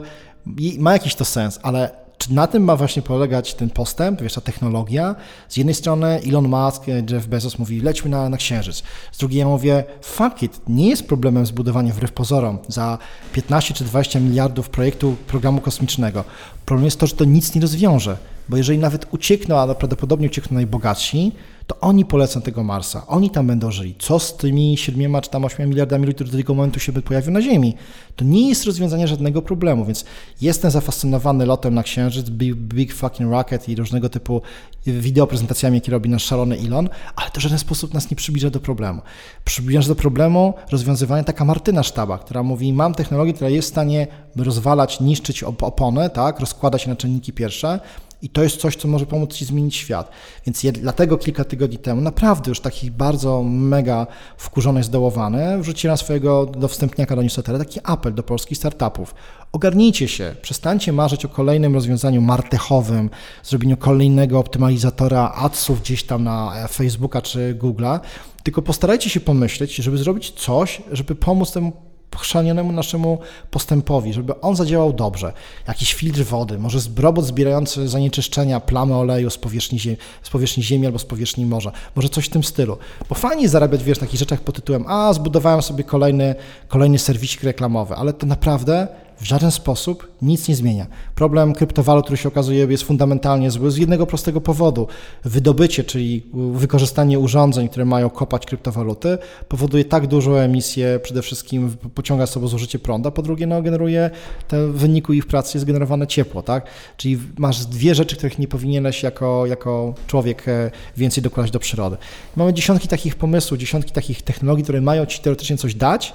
[0.80, 4.42] ma jakiś to sens, ale czy na tym ma właśnie polegać ten postęp, wiesz, ta
[4.42, 5.16] technologia?
[5.50, 8.84] Z jednej strony Elon Musk, Jeff Bezos mówi, lećmy na, na Księżyc.
[9.12, 12.98] Z drugiej ja mówię, fuck it, nie jest problemem zbudowanie wbrew pozorom za
[13.34, 16.24] 15 czy 20 miliardów projektu programu kosmicznego.
[16.66, 18.18] Problem jest to, że to nic nie rozwiąże.
[18.50, 21.32] Bo jeżeli nawet uciekną, a prawdopodobnie uciekną najbogatsi,
[21.68, 23.96] to oni polecą tego Marsa, oni tam będą żyli.
[24.00, 27.32] Co z tymi 7 czy tam 8 miliardami ludzi, które do tego momentu się pojawią
[27.32, 27.76] na Ziemi?
[28.16, 30.06] To nie jest rozwiązanie żadnego problemu, więc
[30.42, 34.42] jestem zafascynowany lotem na Księżyc, Big, big fucking Rocket i różnego typu
[34.86, 38.60] wideoprezentacjami, jakie robi nasz szalony Elon, ale to w żaden sposób nas nie przybliża do
[38.60, 39.02] problemu.
[39.46, 44.08] Przybliża do problemu rozwiązywania taka Martyna Sztaba, która mówi, mam technologię, która jest w stanie
[44.36, 47.80] rozwalać, niszczyć oponę, tak, rozkładać na czynniki pierwsze,
[48.22, 50.12] i to jest coś, co może pomóc Ci zmienić świat.
[50.46, 54.08] Więc dlatego kilka tygodni temu, naprawdę już taki bardzo mega
[54.38, 59.16] wkurzony, zdołowany, wrzuciłem swojego do wstępniaka do newslettera taki apel do polskich startupów.
[59.52, 63.10] Ogarnijcie się, przestańcie marzyć o kolejnym rozwiązaniu martechowym,
[63.44, 68.00] zrobieniu kolejnego optymalizatora adsów gdzieś tam na e, Facebooka czy Google'a,
[68.44, 73.20] tylko postarajcie się pomyśleć, żeby zrobić coś, żeby pomóc temu chrzanionemu naszemu
[73.52, 75.34] postępowi, żeby on zadziałał dobrze.
[75.68, 80.86] Jakiś filtr wody, może robot zbierający zanieczyszczenia, plamy oleju z powierzchni, ziemi, z powierzchni ziemi
[80.86, 82.78] albo z powierzchni morza, może coś w tym stylu.
[83.10, 86.36] Bo fajnie zarabiać, wiesz, w takich rzeczach pod tytułem a, zbudowałem sobie kolejny,
[86.68, 88.88] kolejny serwisik reklamowy, ale to naprawdę
[89.20, 90.88] w żaden sposób nic nie zmienia.
[91.16, 94.88] Problem kryptowalut, który się okazuje jest fundamentalnie zły z jednego prostego powodu.
[95.26, 102.28] Wydobycie, czyli wykorzystanie urządzeń, które mają kopać kryptowaluty, powoduje tak dużą emisję, przede wszystkim pociąga
[102.28, 104.10] z sobą zużycie prądu, po drugie no, generuje,
[104.48, 106.66] te, w wyniku ich pracy jest generowane ciepło, tak?
[106.98, 111.98] Czyli masz dwie rzeczy, których nie powinieneś jako, jako człowiek e, więcej dokładać do przyrody.
[112.36, 116.14] Mamy dziesiątki takich pomysłów, dziesiątki takich technologii, które mają ci teoretycznie coś dać,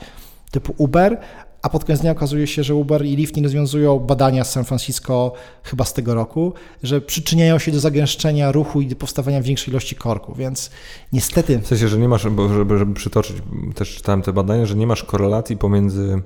[0.50, 1.18] typu Uber,
[1.62, 4.64] a pod koniec dnia okazuje się, że Uber i Lyft nie rozwiązują badania z San
[4.64, 5.32] Francisco
[5.62, 6.52] chyba z tego roku,
[6.82, 10.70] że przyczyniają się do zagęszczenia ruchu i do powstawania większej ilości korku, więc
[11.12, 11.58] niestety...
[11.58, 13.36] W sensie, że nie masz, żeby, żeby przytoczyć,
[13.74, 16.22] też czytałem te badania, że nie masz korelacji pomiędzy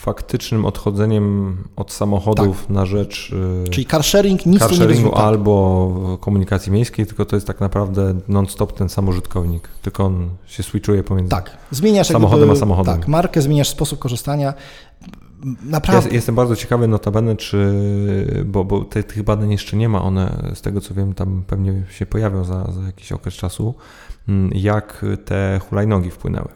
[0.00, 2.70] faktycznym odchodzeniem od samochodów tak.
[2.70, 3.32] na rzecz.
[3.66, 5.18] Y, Czyli car sharing nic car sharingu tak.
[5.20, 9.68] albo komunikacji miejskiej, tylko to jest tak naprawdę non-stop ten sam użytkownik.
[9.82, 11.56] Tylko on się switchuje pomiędzy tak.
[11.70, 12.94] zmieniasz samochodem jakby, a samochodem.
[12.98, 14.54] Tak, markę zmieniasz sposób korzystania.
[15.64, 16.08] Naprawdę.
[16.08, 17.74] Ja jestem bardzo ciekawy notabene, czy,
[18.46, 21.82] bo, bo tych, tych badań jeszcze nie ma, one z tego co wiem tam pewnie
[21.90, 23.74] się pojawią za, za jakiś okres czasu,
[24.28, 26.48] mm, jak te hulajnogi wpłynęły.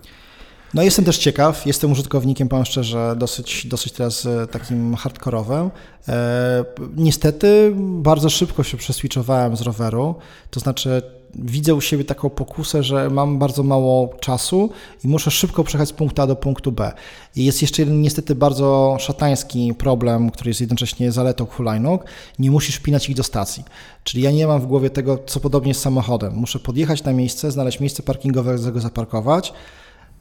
[0.74, 5.70] No jestem też ciekaw, jestem użytkownikiem, powiem szczerze, dosyć, dosyć teraz e, takim hardkorowym.
[6.08, 6.64] E,
[6.96, 10.14] niestety bardzo szybko się przeswitchowałem z roweru,
[10.50, 11.02] to znaczy
[11.34, 14.70] widzę u siebie taką pokusę, że mam bardzo mało czasu
[15.04, 16.92] i muszę szybko przejechać z punktu A do punktu B.
[17.36, 22.04] I jest jeszcze jeden niestety bardzo szatański problem, który jest jednocześnie zaletą hulajnóg.
[22.38, 23.64] Nie musisz wpinać ich do stacji.
[24.04, 26.34] Czyli ja nie mam w głowie tego, co podobnie z samochodem.
[26.34, 29.52] Muszę podjechać na miejsce, znaleźć miejsce parkingowe, go zaparkować,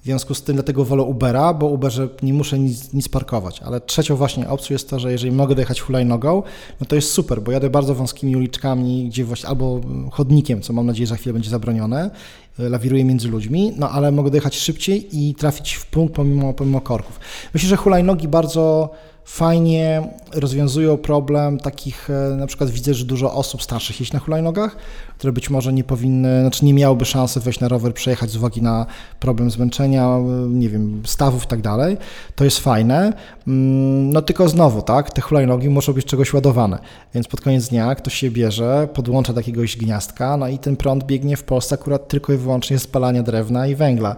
[0.04, 3.60] w związku z tym dlatego wolę Ubera, bo Uberze nie muszę nic, nic parkować.
[3.62, 6.44] Ale trzecią właśnie opcją jest to, że jeżeli mogę dojechać hulajnogą,
[6.80, 9.82] no to jest super, bo jadę bardzo wąskimi uliczkami, gdzie właśnie albo
[10.12, 12.12] chodnikiem, co mam nadzieję, że za chwilę będzie zabronione,
[12.60, 17.20] lawiruję między ludźmi, no ale mogę dojechać szybciej i trafić w punkt pomimo, pomimo korków.
[17.54, 18.90] Myślę, że hulajnogi bardzo
[19.26, 24.76] fajnie rozwiązują problem takich, e, na przykład widzę, że dużo osób starszych jeździ na hulajnogach,
[25.18, 28.62] które być może nie powinny, znaczy nie miałyby szansy wejść na rower, przejechać z uwagi
[28.62, 28.86] na
[29.20, 31.98] problem zmęczenia, e, nie wiem, stawów i tak dalej.
[32.36, 33.14] To jest fajne.
[33.48, 36.80] Mm, no tylko znowu, tak, te hulajnogi muszą być czegoś ładowane,
[37.14, 41.04] więc pod koniec dnia ktoś się bierze, podłącza do jakiegoś gniazdka, no i ten prąd
[41.04, 44.16] biegnie w Polsce akurat tylko i wyłącznie z spalania drewna i węgla.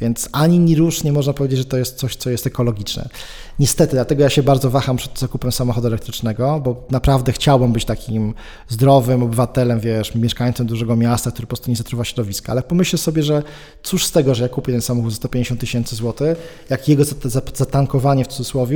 [0.00, 3.08] Więc ani ni rusz nie można powiedzieć, że to jest coś, co jest ekologiczne.
[3.58, 8.34] Niestety, dlatego ja się bardzo waham przed zakupem samochodu elektrycznego, bo naprawdę chciałbym być takim
[8.68, 12.52] zdrowym obywatelem, wiesz, mieszkańcem dużego miasta, który po prostu nie zatruwa środowiska.
[12.52, 13.42] Ale pomyślę sobie, że
[13.82, 17.04] cóż z tego, że ja kupię ten samochód za 150 tysięcy złotych, jak jego
[17.54, 18.68] zatankowanie w cudzysłowie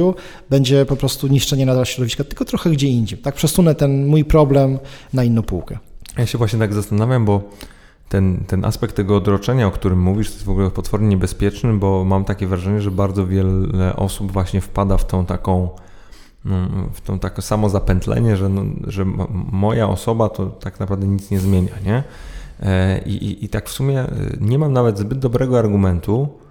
[0.50, 3.18] będzie po prostu niszczenie nadal środowiska, tylko trochę gdzie indziej.
[3.18, 4.78] Tak przesunę ten mój problem
[5.12, 5.78] na inną półkę.
[6.18, 7.50] Ja się właśnie tak zastanawiam, bo
[8.12, 12.04] ten, ten aspekt tego odroczenia, o którym mówisz, to jest w ogóle potwornie niebezpieczny, bo
[12.04, 15.68] mam takie wrażenie, że bardzo wiele osób właśnie wpada w tą taką
[16.44, 16.56] no,
[16.92, 19.04] w tą takie samo zapętlenie, że, no, że
[19.52, 22.02] moja osoba to tak naprawdę nic nie zmienia, nie?
[22.60, 24.08] E, I, i, I tak w sumie e,
[24.40, 26.41] nie mam nawet zbyt dobrego argumentu, mm,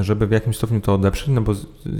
[0.00, 1.52] żeby w jakimś stopniu to odeprzeć, no bo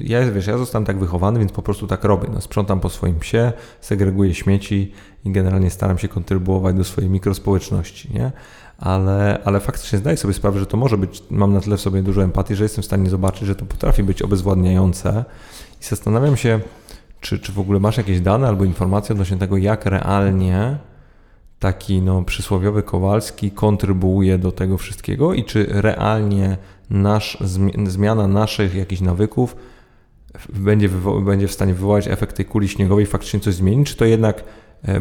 [0.03, 2.29] ja, wiesz, ja zostałem tak wychowany, więc po prostu tak robię.
[2.35, 4.93] No, sprzątam po swoim psie, segreguję śmieci
[5.25, 8.33] i generalnie staram się kontrybuować do swojej mikrospołeczności, nie?
[8.79, 12.03] Ale, ale faktycznie zdaję sobie sprawę, że to może być, mam na tyle w sobie
[12.03, 15.25] dużo empatii, że jestem w stanie zobaczyć, że to potrafi być obezwładniające
[15.81, 16.61] i zastanawiam się,
[17.21, 20.79] czy, czy w ogóle masz jakieś dane albo informacje odnośnie tego, jak realnie
[21.59, 26.57] taki no, przysłowiowy Kowalski kontrybuuje do tego wszystkiego i czy realnie
[26.93, 27.39] nasz,
[27.87, 29.57] zmiana naszych jakichś nawyków
[30.49, 30.89] będzie,
[31.25, 34.45] będzie w stanie wywołać efekt tej kuli śniegowej, faktycznie coś zmienić, czy to jednak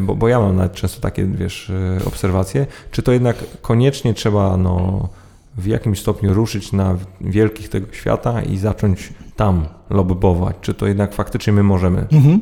[0.00, 1.72] bo, bo ja mam nawet często takie, wiesz,
[2.06, 5.08] obserwacje, czy to jednak koniecznie trzeba, no,
[5.56, 10.56] w jakimś stopniu ruszyć na wielkich tego świata i zacząć tam lobbować?
[10.60, 12.06] Czy to jednak faktycznie my możemy?
[12.12, 12.40] Mhm.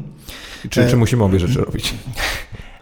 [0.70, 1.94] Czy, czy musimy obie rzeczy robić?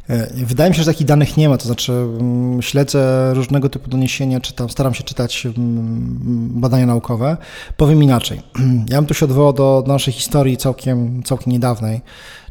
[0.09, 3.90] E, wydaje mi się, że takich danych nie ma, to znaczy mm, śledzę różnego typu
[3.90, 7.36] doniesienia, czytam, staram się czytać mm, badania naukowe.
[7.76, 8.40] Powiem inaczej.
[8.90, 12.00] Ja bym tu się odwołał do naszej historii całkiem, całkiem niedawnej,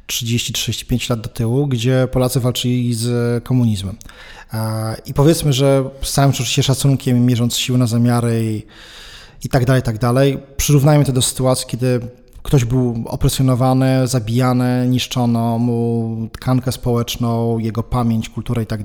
[0.07, 3.95] 30-35 lat do tyłu, gdzie Polacy walczyli z komunizmem.
[4.53, 8.63] E, I powiedzmy, że z całym oczywiście szacunkiem, mierząc siły na zamiary i,
[9.45, 11.99] i tak dalej, i tak dalej, przyrównajmy to do sytuacji, kiedy
[12.47, 18.81] ktoś był opresjonowany, zabijany, niszczono mu tkankę społeczną, jego pamięć, kulturę i tak.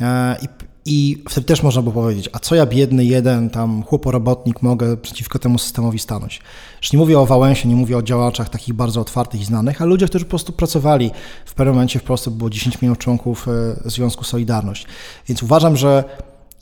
[0.00, 0.48] E, I,
[0.86, 5.38] I wtedy też można było powiedzieć, a co ja biedny jeden tam chłoporobotnik mogę przeciwko
[5.38, 6.40] temu systemowi stanąć?
[6.82, 9.88] Już nie mówię o Wałęsie, nie mówię o działaczach takich bardzo otwartych i znanych, ale
[9.88, 11.10] ludzie, którzy po prostu pracowali.
[11.46, 14.86] W pewnym momencie w Polsce było 10 milionów członków e, Związku Solidarność.
[15.28, 16.04] Więc uważam, że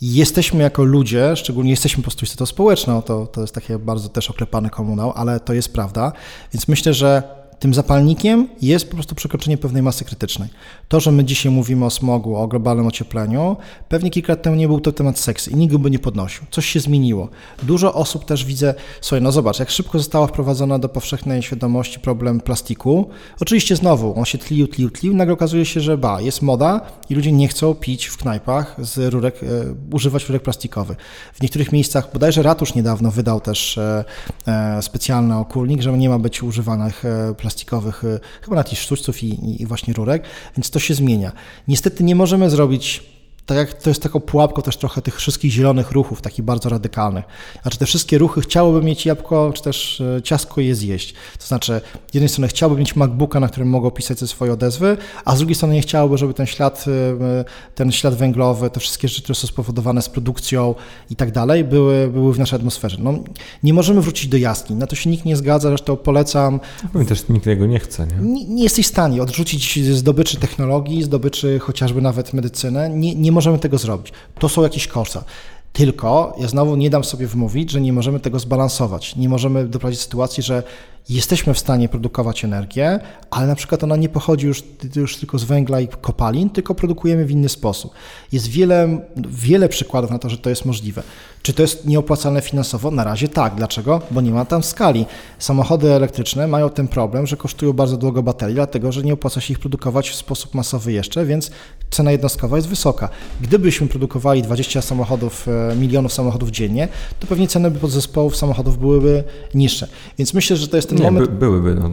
[0.02, 4.30] jesteśmy jako ludzie, szczególnie jesteśmy po prostu istotą społeczną, to, to jest takie bardzo też
[4.30, 6.12] oklepany komunał, ale to jest prawda,
[6.52, 10.48] więc myślę, że tym zapalnikiem jest po prostu przekroczenie pewnej masy krytycznej.
[10.88, 13.56] To, że my dzisiaj mówimy o smogu, o globalnym ociepleniu,
[13.88, 16.44] pewnie kilka lat temu nie był to temat seksy i nikt go by nie podnosił.
[16.50, 17.28] Coś się zmieniło.
[17.62, 22.40] Dużo osób też widzę, słuchaj, no zobacz, jak szybko została wprowadzona do powszechnej świadomości problem
[22.40, 23.10] plastiku.
[23.40, 27.14] Oczywiście znowu, on się tlił, tlił, tlił, nagle okazuje się, że ba, jest moda i
[27.14, 29.46] ludzie nie chcą pić w knajpach z rurek, e,
[29.92, 30.98] używać rurek plastikowych.
[31.34, 34.04] W niektórych miejscach, bodajże ratusz niedawno wydał też e,
[34.46, 38.78] e, specjalny okulnik, że nie ma być używanych e, plastików plastikowych, y, chyba na tych
[38.78, 40.24] sztuczców i, i właśnie rurek,
[40.56, 41.32] więc to się zmienia.
[41.68, 43.02] Niestety nie możemy zrobić
[43.46, 47.24] tak jak to jest taką pułapką też trochę tych wszystkich zielonych ruchów, takich bardzo radykalnych.
[47.62, 51.14] Znaczy te wszystkie ruchy chciałyby mieć jabłko, czy też e, ciastko je zjeść.
[51.38, 51.80] To znaczy,
[52.10, 55.38] z jednej strony chciałby mieć MacBooka, na którym mogą pisać ze swoje odezwy, a z
[55.38, 59.34] drugiej strony nie chciałoby, żeby ten ślad, e, ten ślad węglowy, te wszystkie rzeczy, które
[59.34, 60.74] są spowodowane z produkcją
[61.10, 62.96] i tak dalej, były, były w naszej atmosferze.
[63.00, 63.14] No,
[63.62, 66.60] nie możemy wrócić do jaskiń, na to się nikt nie zgadza, zresztą polecam.
[66.94, 68.32] No też nikt tego nie chce, nie?
[68.32, 72.90] Nie, nie jesteś w stanie odrzucić zdobyczy technologii, zdobyczy chociażby nawet medycyny.
[72.94, 74.12] Nie, nie możemy tego zrobić.
[74.38, 75.24] To są jakieś koszta.
[75.72, 79.16] Tylko ja znowu nie dam sobie wmówić, że nie możemy tego zbalansować.
[79.16, 80.62] Nie możemy doprowadzić do sytuacji, że
[81.08, 83.00] jesteśmy w stanie produkować energię,
[83.30, 84.62] ale na przykład ona nie pochodzi już,
[84.96, 87.92] już tylko z węgla i kopalin, tylko produkujemy w inny sposób.
[88.32, 91.02] Jest wiele, wiele przykładów na to, że to jest możliwe.
[91.42, 92.90] Czy to jest nieopłacalne finansowo?
[92.90, 93.54] Na razie tak.
[93.54, 94.00] Dlaczego?
[94.10, 95.06] Bo nie ma tam skali.
[95.38, 99.52] Samochody elektryczne mają ten problem, że kosztują bardzo długo baterii, dlatego że nie opłaca się
[99.52, 101.50] ich produkować w sposób masowy jeszcze, więc
[101.90, 103.08] cena jednostkowa jest wysoka.
[103.40, 106.88] Gdybyśmy produkowali 20 samochodów, e, milionów samochodów dziennie,
[107.20, 109.24] to pewnie ceny podzespołów samochodów byłyby
[109.54, 109.88] niższe.
[110.18, 111.30] Więc myślę, że to jest ten nie, moment...
[111.30, 111.90] By, byłyby, no,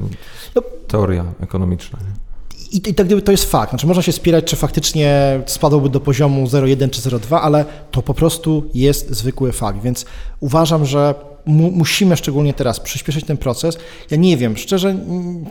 [0.56, 2.00] no, teoria ekonomiczna.
[2.00, 2.30] Nie?
[2.72, 3.70] I, I tak gdyby to jest fakt.
[3.70, 8.14] Znaczy można się spierać, czy faktycznie spadłby do poziomu 0,1 czy 0,2, ale to po
[8.14, 9.82] prostu jest zwykły fakt.
[9.82, 10.06] Więc
[10.40, 11.16] uważam, że
[11.50, 13.78] mu, musimy szczególnie teraz przyspieszyć ten proces.
[14.12, 14.96] Ja nie wiem, szczerze,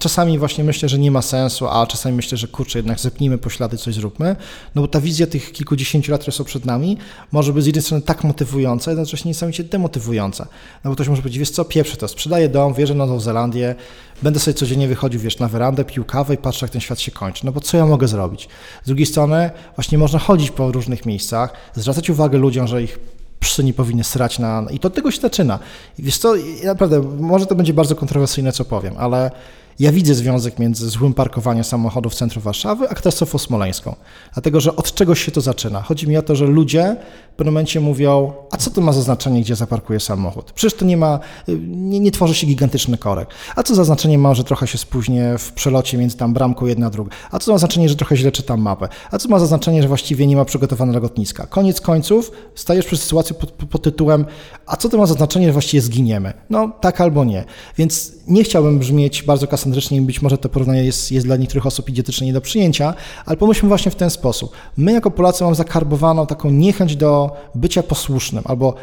[0.01, 3.77] czasami właśnie myślę, że nie ma sensu, a czasami myślę, że kurczę, jednak zepnijmy poślady,
[3.77, 4.37] coś zróbmy,
[4.75, 6.97] no bo ta wizja tych kilkudziesięciu lat, które są przed nami,
[7.33, 10.47] może być z jednej strony tak motywująca, jednocześnie niesamowicie demotywująca.
[10.85, 13.75] No bo ktoś może powiedzieć, wiesz co, pieprzę to, sprzedaję dom, wierzę na Nową Zelandię,
[14.23, 17.13] będę sobie codziennie wychodził, wiesz, na werandę, pił kawę i patrzę, jak ten świat się
[17.13, 17.47] kończy.
[17.47, 18.49] No bo co ja mogę zrobić?
[18.85, 22.99] Z drugiej strony właśnie można chodzić po różnych miejscach, zwracać uwagę ludziom, że ich
[23.41, 24.67] psy nie powinny srać na...
[24.71, 25.59] I to od tego się zaczyna.
[25.99, 26.35] Wiesz co,
[26.65, 29.31] naprawdę, może to będzie bardzo kontrowersyjne, co powiem, ale
[29.79, 33.95] ja widzę związek między złym parkowaniem samochodów w centrum Warszawy a katastrofą smoleńską.
[34.35, 35.83] Dlatego, że od czegoś się to zaczyna.
[35.83, 36.97] Chodzi mi o to, że ludzie
[37.33, 40.53] w pewnym momencie mówią, a co to ma za znaczenie, gdzie zaparkuje samochód?
[40.53, 41.21] Przecież to nie ma,
[41.69, 43.29] nie, nie tworzy się gigantyczny korek.
[43.57, 46.87] A co za znaczenie ma, że trochę się spóźnię w przelocie między tam bramką jedna
[46.87, 47.11] a druga?
[47.31, 48.89] A co ma znaczenie, że trochę źle czytam mapę?
[49.11, 51.47] A co ma za znaczenie, że właściwie nie ma przygotowanego lotniska?
[51.47, 54.25] Koniec końców stajesz przed sytuacją pod, pod tytułem,
[54.67, 56.33] a co to ma za znaczenie, że właściwie zginiemy?
[56.51, 57.45] No tak albo nie.
[57.77, 61.67] Więc nie chciałbym brzmieć bardzo kasandrycznie i być może to porównanie jest, jest dla niektórych
[61.67, 62.95] osób idiotyczne nie do przyjęcia,
[63.27, 64.53] ale pomyślmy właśnie w ten sposób.
[64.77, 68.75] My jako Polacy mamy zakarbowaną taką niechęć do bycia posłusznym albo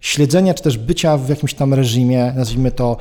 [0.00, 2.96] śledzenia, czy też bycia w jakimś tam reżimie, nazwijmy to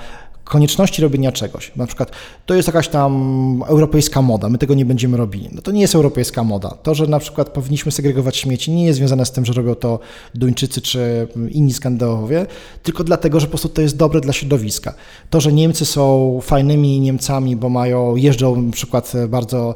[0.45, 1.71] konieczności robienia czegoś.
[1.75, 2.11] Na przykład
[2.45, 5.49] to jest jakaś tam europejska moda, my tego nie będziemy robili.
[5.51, 6.69] No to nie jest europejska moda.
[6.69, 9.99] To, że na przykład powinniśmy segregować śmieci, nie jest związane z tym, że robią to
[10.35, 12.45] Duńczycy czy inni Skandynawowie,
[12.83, 14.93] tylko dlatego, że po prostu to jest dobre dla środowiska.
[15.29, 19.75] To, że Niemcy są fajnymi Niemcami, bo mają, jeżdżą na przykład bardzo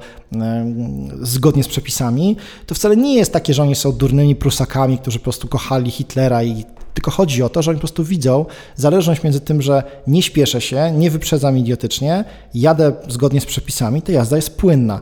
[1.21, 5.23] zgodnie z przepisami, to wcale nie jest takie, że oni są durnymi Prusakami, którzy po
[5.23, 6.65] prostu kochali Hitlera i
[6.99, 8.45] tylko chodzi o to, że oni po prostu widzą
[8.75, 12.23] zależność między tym, że nie śpieszę się, nie wyprzedzam idiotycznie,
[12.53, 15.01] jadę zgodnie z przepisami, to jazda jest płynna.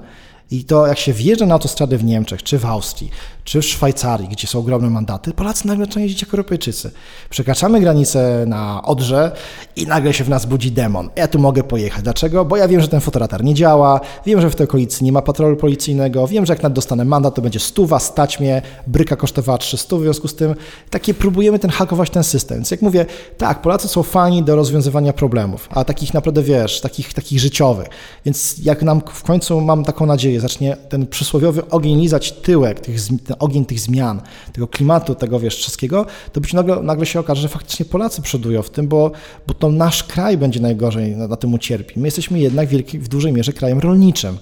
[0.52, 3.12] I to jak się wjeżdża na autostrady w Niemczech, czy w Austrii,
[3.44, 6.92] czy w Szwajcarii, gdzie są ogromne mandaty, Polacy nagle zaczynają jeździć jak Europejczycy.
[7.30, 9.32] Przekraczamy granicę na Odrze
[9.76, 11.10] i nagle się w nas budzi demon.
[11.16, 12.04] Ja tu mogę pojechać.
[12.04, 12.46] Dlaczego?
[12.46, 15.22] Bo ja wiem, że ten fotoratar nie działa, wiem, że w tej okolicy nie ma
[15.22, 19.96] patrolu policyjnego, wiem, że jak dostanę mandat, to będzie stuwa, stać mnie, bryka kosztowała 300,
[19.96, 20.56] w związku z tym
[20.90, 22.58] takie próbujemy ten hakować ten system.
[22.58, 23.06] Więc jak mówię,
[23.38, 27.88] tak, Polacy są fani do rozwiązywania problemów, a takich naprawdę, wiesz, takich, takich życiowych.
[28.26, 32.96] Więc jak nam w końcu, mam taką nadzieję, zacznie ten przysłowiowy ogień lizać tyłek, tych,
[33.26, 34.22] ten ogień tych zmian,
[34.54, 38.62] tego klimatu, tego, wiesz, wszystkiego, to być nagle, nagle się okaże, że faktycznie Polacy przodują
[38.62, 39.12] w tym, bo,
[39.48, 42.00] bo to nasz kraj będzie najgorzej na, na tym ucierpi.
[42.00, 44.38] My jesteśmy jednak wielki, w dużej mierze krajem rolniczym.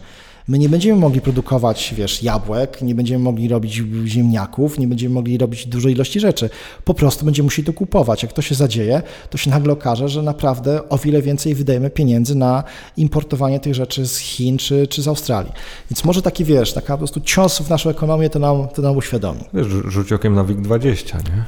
[0.48, 5.38] My nie będziemy mogli produkować, wiesz, jabłek, nie będziemy mogli robić ziemniaków, nie będziemy mogli
[5.38, 6.50] robić dużej ilości rzeczy.
[6.84, 8.24] Po prostu będziemy musieli to kupować.
[8.24, 12.36] Jak to się zadzieje, to się nagle okaże, że naprawdę o wiele więcej wydajemy pieniędzy
[12.36, 12.64] na
[12.98, 15.52] importowanie tych rzeczy z Chin czy, czy z Australii.
[15.92, 18.98] Więc może taki, wiesz, taka po prostu cios w naszą ekonomię to nam, to nam
[18.98, 19.42] uświadomi.
[19.54, 21.46] Wiesz, rzuć okiem na WIG20, nie?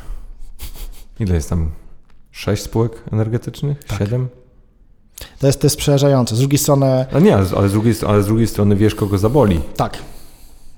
[1.20, 1.72] Ile jest tam?
[2.32, 3.84] Sześć spółek energetycznych?
[3.84, 4.00] Tak.
[4.00, 4.28] Siedem?
[5.40, 6.36] To jest, to jest przerażające.
[6.36, 7.06] Z drugiej strony...
[7.14, 9.60] A nie, ale z, drugiej, ale z drugiej strony wiesz, kogo zaboli.
[9.76, 9.98] Tak.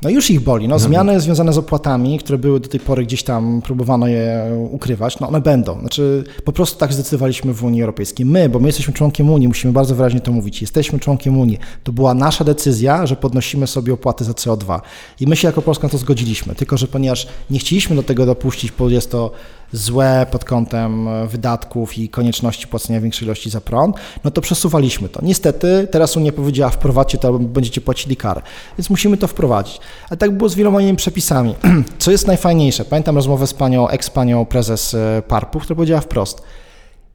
[0.02, 0.68] No już ich boli.
[0.68, 0.92] No, mhm.
[0.92, 5.28] zmiany związane z opłatami, które były do tej pory gdzieś tam, próbowano je ukrywać, no
[5.28, 5.80] one będą.
[5.80, 8.26] Znaczy po prostu tak zdecydowaliśmy w Unii Europejskiej.
[8.26, 11.58] My, bo my jesteśmy członkiem Unii, musimy bardzo wyraźnie to mówić, jesteśmy członkiem Unii.
[11.84, 14.80] To była nasza decyzja, że podnosimy sobie opłaty za CO2.
[15.20, 18.26] I my się jako Polska na to zgodziliśmy, tylko że ponieważ nie chcieliśmy do tego
[18.26, 19.32] dopuścić, bo jest to
[19.72, 25.10] złe pod kątem e, wydatków i konieczności płacenia większej ilości za prąd, no to przesuwaliśmy
[25.10, 25.20] to.
[25.24, 28.42] Niestety teraz Unia powiedziała wprowadźcie to, będziecie płacili karę,
[28.78, 29.80] więc musimy to wprowadzić.
[30.10, 31.56] Ale tak było z wieloma innymi przepisami.
[32.00, 32.86] Co jest najfajniejsze?
[32.86, 36.42] Pamiętam rozmowę z panią, eks-panią prezes e, PARP-u, która powiedziała wprost,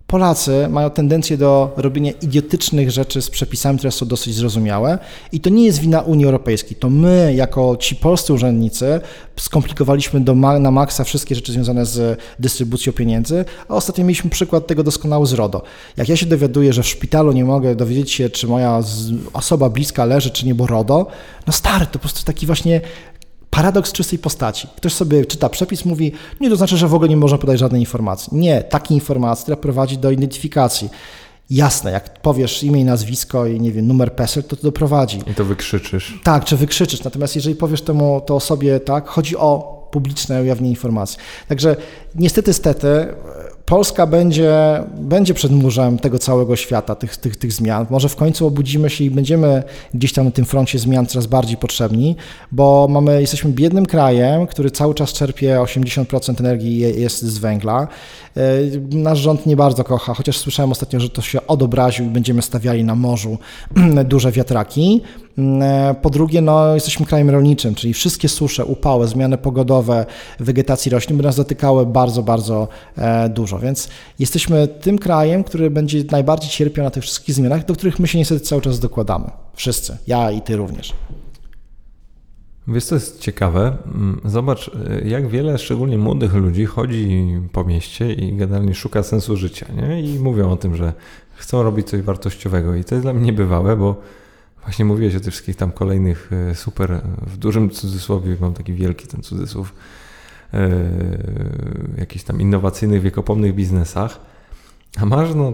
[0.06, 4.98] Polacy mają tendencję do robienia idiotycznych rzeczy z przepisami, które są dosyć zrozumiałe
[5.32, 6.76] i to nie jest wina Unii Europejskiej.
[6.76, 9.00] To my, jako ci polscy urzędnicy,
[9.36, 14.82] skomplikowaliśmy do, na maksa wszystkie rzeczy związane z dystrybucją pieniędzy, a ostatnio mieliśmy przykład tego
[14.82, 15.62] doskonały z RODO.
[15.96, 18.80] Jak ja się dowiaduję, że w szpitalu nie mogę dowiedzieć się, czy moja
[19.32, 21.06] osoba bliska leży, czy nie, bo RODO,
[21.46, 22.80] no stary, to po prostu taki właśnie
[23.54, 24.68] paradoks czystej postaci.
[24.76, 27.80] Ktoś sobie czyta przepis, mówi, nie, to znaczy, że w ogóle nie można podać żadnej
[27.80, 28.36] informacji.
[28.36, 30.88] Nie, takiej informacji, która prowadzi do identyfikacji.
[31.50, 35.18] Jasne, jak powiesz imię i nazwisko i nie wiem, numer PESEL, to to doprowadzi.
[35.30, 36.20] I to wykrzyczysz.
[36.22, 37.04] Tak, czy wykrzyczysz.
[37.04, 41.18] Natomiast jeżeli powiesz temu to osobie, tak, chodzi o publiczne ujawnienie informacji.
[41.48, 41.76] Także
[42.14, 43.14] niestety, stety,
[43.66, 44.54] Polska będzie,
[44.96, 47.86] będzie przed murzem tego całego świata, tych, tych, tych zmian.
[47.90, 49.62] Może w końcu obudzimy się i będziemy
[49.94, 52.16] gdzieś tam na tym froncie zmian coraz bardziej potrzebni,
[52.52, 57.88] bo mamy, jesteśmy biednym krajem, który cały czas czerpie 80% energii jest z węgla.
[58.36, 58.40] E,
[58.90, 62.84] nasz rząd nie bardzo kocha, chociaż słyszałem ostatnio, że to się odobraził i będziemy stawiali
[62.84, 63.38] na morzu
[64.04, 65.00] duże wiatraki.
[65.38, 70.06] Mm, e, po drugie, no, jesteśmy krajem rolniczym, czyli wszystkie susze, upały, zmiany pogodowe,
[70.40, 73.58] wegetacji roślin by nas dotykały bardzo, bardzo e, dużo.
[73.58, 78.08] Więc jesteśmy tym krajem, który będzie najbardziej cierpiał na tych wszystkich zmianach, do których my
[78.08, 79.30] się niestety cały czas dokładamy.
[79.54, 80.92] Wszyscy, ja i ty również.
[82.68, 83.76] Wiesz, co jest ciekawe?
[83.86, 89.36] Mm, zobacz, e, jak wiele, szczególnie młodych ludzi, chodzi po mieście i generalnie szuka sensu
[89.36, 90.00] życia, nie?
[90.00, 90.92] I mówią o tym, że
[91.34, 92.74] chcą robić coś wartościowego.
[92.74, 93.96] I to jest dla mnie niebywałe, bo
[94.64, 98.72] Właśnie mówiłeś o tych wszystkich tam kolejnych e, super, e, w dużym cudzysłowie, mam taki
[98.72, 99.74] wielki ten cudzysłów,
[100.54, 100.70] e,
[101.98, 104.20] jakichś tam innowacyjnych, wiekopomnych biznesach,
[105.00, 105.52] a masz no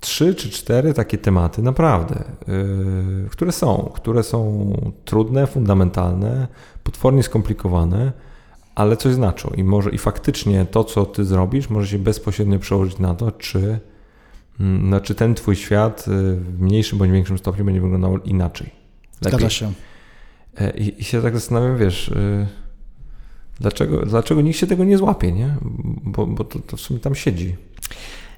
[0.00, 2.24] trzy czy cztery takie tematy naprawdę,
[3.30, 4.72] które są, które są
[5.04, 6.48] trudne, fundamentalne,
[6.82, 8.12] potwornie skomplikowane,
[8.74, 9.50] ale coś znaczą.
[9.56, 13.80] I może i faktycznie to, co ty zrobisz, może się bezpośrednio przełożyć na to, czy
[14.58, 18.66] znaczy ten twój świat y, w mniejszym bądź większym stopniu będzie wyglądał inaczej.
[18.66, 19.38] Lepiej.
[19.38, 19.72] Zgadza się.
[20.58, 22.46] E, I, I, się tak zastanawiam, wiesz, y,
[23.60, 25.54] dlaczego, dlaczego nikt się tego nie złapie, nie?
[26.04, 27.56] Bo, bo to, to w sumie tam siedzi.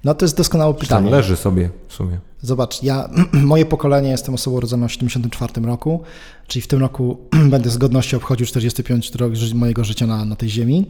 [0.04, 1.04] No to jest doskonałe pytanie.
[1.04, 2.18] Tam leży sobie w sumie.
[2.40, 6.02] Zobacz, ja, moje pokolenie, jestem osobą urodzoną w 1974 roku,
[6.46, 7.18] czyli w tym roku
[7.50, 10.86] będę z godnością obchodził 45 rok mojego życia na, na tej ziemi.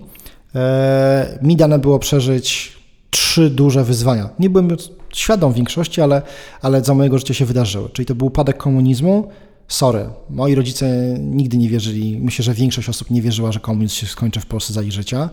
[0.55, 2.79] E, mi dane było przeżyć
[3.11, 4.29] trzy duże wyzwania.
[4.39, 4.69] Nie byłem
[5.13, 6.23] świadom większości, ale,
[6.63, 7.89] ale za mojego życia się wydarzyły.
[7.91, 9.29] Czyli to był upadek komunizmu.
[9.69, 14.07] Sorry, moi rodzice nigdy nie wierzyli, myślę, że większość osób nie wierzyła, że komunizm się
[14.07, 15.31] skończy w Polsce za ich życia.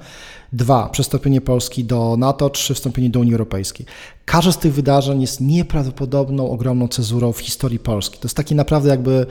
[0.54, 3.86] Dwa, przystąpienie Polski do NATO, trzy, wstąpienie do Unii Europejskiej.
[4.26, 8.18] Każde z tych wydarzeń jest nieprawdopodobną, ogromną cezurą w historii Polski.
[8.20, 9.26] To jest taki naprawdę jakby,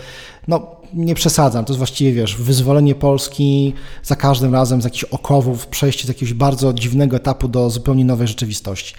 [0.49, 3.72] no nie przesadzam, to jest właściwie, wiesz, wyzwolenie Polski
[4.03, 8.28] za każdym razem z jakichś okowów, przejście z jakiegoś bardzo dziwnego etapu do zupełnie nowej
[8.28, 8.95] rzeczywistości.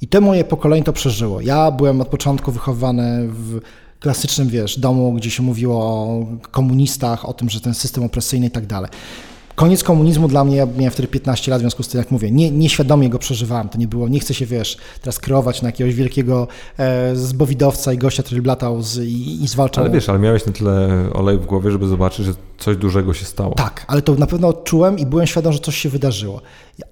[0.00, 1.40] I to moje pokolenie to przeżyło.
[1.40, 3.60] Ja byłem od początku wychowany w
[4.00, 8.50] klasycznym, wiesz, domu, gdzie się mówiło o komunistach, o tym, że ten system opresyjny i
[8.50, 8.90] tak dalej.
[9.56, 12.30] Koniec komunizmu dla mnie, ja miałem wtedy 15 lat, w związku z tym, jak mówię,
[12.30, 13.68] nie, nieświadomie go przeżywałem.
[13.68, 16.48] To nie było, nie chcę się, wiesz, teraz kreować na jakiegoś wielkiego
[16.78, 19.84] e, zbowidowca i gościa, który latał z, i, i zwalczał.
[19.84, 23.24] Ale wiesz, ale miałeś na tyle olej w głowie, żeby zobaczyć, że coś dużego się
[23.24, 23.54] stało.
[23.54, 26.42] Tak, ale to na pewno odczułem i byłem świadom, że coś się wydarzyło.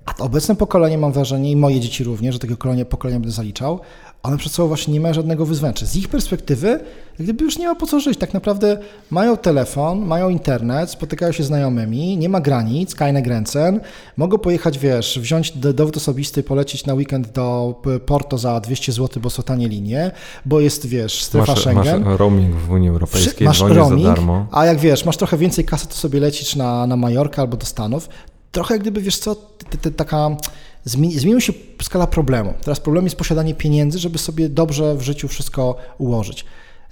[0.07, 3.81] A obecne pokolenie, mam wrażenie, i moje dzieci również, że tego pokolenia, pokolenia będę zaliczał,
[4.25, 5.75] one przed sobą właśnie nie mają żadnego wyzwania.
[5.83, 6.81] Z ich perspektywy,
[7.19, 8.19] gdyby już nie ma po co żyć.
[8.19, 8.79] Tak naprawdę
[9.11, 13.81] mają telefon, mają internet, spotykają się z znajomymi, nie ma granic, keine Grenzen,
[14.17, 17.75] mogą pojechać, wiesz, wziąć dowód osobisty, polecieć na weekend do
[18.07, 20.11] Porto za 200 zł, bo są tanie linie,
[20.45, 22.05] bo jest, wiesz, strefa masz, Schengen.
[22.05, 24.47] Masz roaming w Unii Europejskiej, masz roaming, za darmo.
[24.53, 27.67] A jak wiesz, masz trochę więcej kasy, to sobie lecisz na, na Majorkę albo do
[27.67, 28.09] Stanów.
[28.53, 29.37] Trochę jak gdyby, wiesz co,
[29.97, 30.37] taka
[30.85, 32.55] zmieniła się skala problemu.
[32.63, 36.45] Teraz problem jest posiadanie pieniędzy, żeby sobie dobrze w życiu wszystko ułożyć.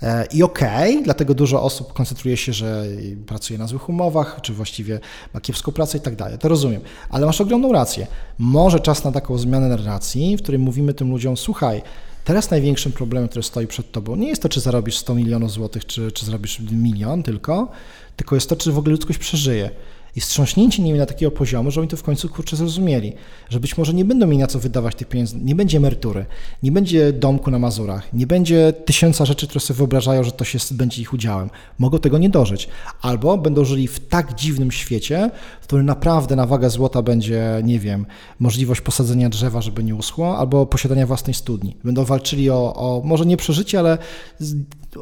[0.03, 2.85] E, I okej, okay, dlatego dużo osób koncentruje się, że
[3.27, 5.01] pracuje na złych umowach, czy właściwie
[5.35, 6.39] ma kiepską pracę i tak dalej.
[6.39, 6.81] To rozumiem,
[7.11, 8.07] ale masz ogromną rację.
[8.39, 11.83] Może czas na taką zmianę narracji, w której mówimy tym ludziom: słuchaj,
[12.25, 15.87] teraz największym problemem, który stoi przed tobą, nie jest to, czy zarobisz 100 milionów złotych,
[15.87, 17.69] czy, czy zarobisz milion tylko,
[18.17, 19.71] tylko jest to, czy w ogóle ludzkość przeżyje
[20.17, 23.13] i wstrząśnięcie nimi na takiego poziomu, że oni to w końcu kurczę zrozumieli,
[23.49, 26.27] że być może nie będą mieli na co wydawać tych pieniędzy, nie będzie emerytury,
[26.63, 30.59] nie będzie domku na Mazurach, nie będzie tysiąca rzeczy, które sobie wyobrażają, że to się
[30.71, 31.51] będzie ich udziałem.
[31.79, 32.69] Mogą tego nie dożyć.
[33.01, 37.79] Albo będą żyli w tak dziwnym świecie, w którym naprawdę na wagę złota będzie, nie
[37.79, 38.07] wiem,
[38.39, 41.77] możliwość posadzenia drzewa, żeby nie uschło, albo posiadania własnej studni.
[41.85, 43.99] Będą walczyli o, o może nie przeżycie, ale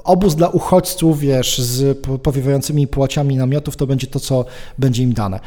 [0.04, 4.44] obóz dla uchodźców, wiesz, z powiewającymi płaciami namiotów, to będzie to, co
[4.78, 5.40] będzie im dane.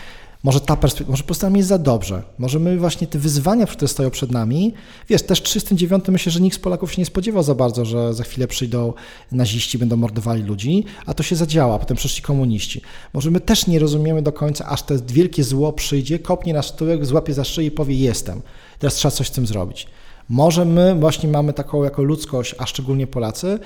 [0.43, 2.23] Może ta perspektywa, może po prostu nam jest za dobrze.
[2.37, 4.73] Może my właśnie te wyzwania, które stoją przed nami,
[5.09, 8.23] wiesz, też 309 myślę, że nikt z Polaków się nie spodziewał za bardzo, że za
[8.23, 8.93] chwilę przyjdą
[9.31, 12.81] naziści, będą mordowali ludzi, a to się zadziała, potem przyszli komuniści.
[13.13, 16.75] Może my też nie rozumiemy do końca, aż to wielkie zło przyjdzie, kopnie nas w
[16.75, 18.41] tyłek, złapie za szyję i powie jestem.
[18.79, 19.87] Teraz trzeba coś z tym zrobić.
[20.29, 23.59] Może my właśnie mamy taką jako ludzkość, a szczególnie Polacy,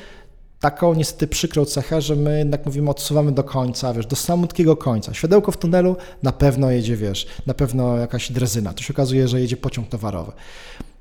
[0.60, 5.14] taką niestety przykrą cechę, że my jednak mówimy, odsuwamy do końca, wiesz, do samotnego końca.
[5.14, 8.74] Światełko w tunelu na pewno jedzie, wiesz, na pewno jakaś drezyna.
[8.74, 10.32] To się okazuje, że jedzie pociąg towarowy.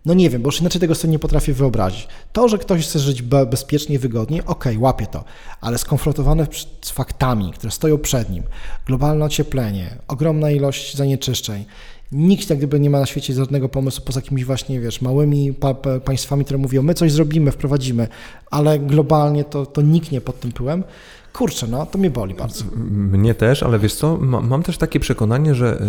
[0.07, 2.09] No nie wiem, bo już inaczej tego sobie nie potrafię wyobrazić.
[2.33, 5.25] To, że ktoś chce żyć bezpiecznie, wygodnie, okej, okay, łapie to,
[5.61, 6.47] ale skonfrontowany
[6.83, 8.43] z faktami, które stoją przed nim,
[8.87, 11.65] globalne ocieplenie, ogromna ilość zanieczyszczeń,
[12.13, 15.75] Nikt jak gdyby nie ma na świecie żadnego pomysłu poza jakimiś właśnie, wiesz, małymi pa
[16.05, 18.09] państwami, które mówią, my coś zrobimy, wprowadzimy,
[18.51, 20.85] ale globalnie to, to nikt nie pod tym pyłem.
[21.33, 22.65] Kurczę, no to mnie boli bardzo.
[23.13, 25.83] Mnie też, ale wiesz co, mam też takie przekonanie, że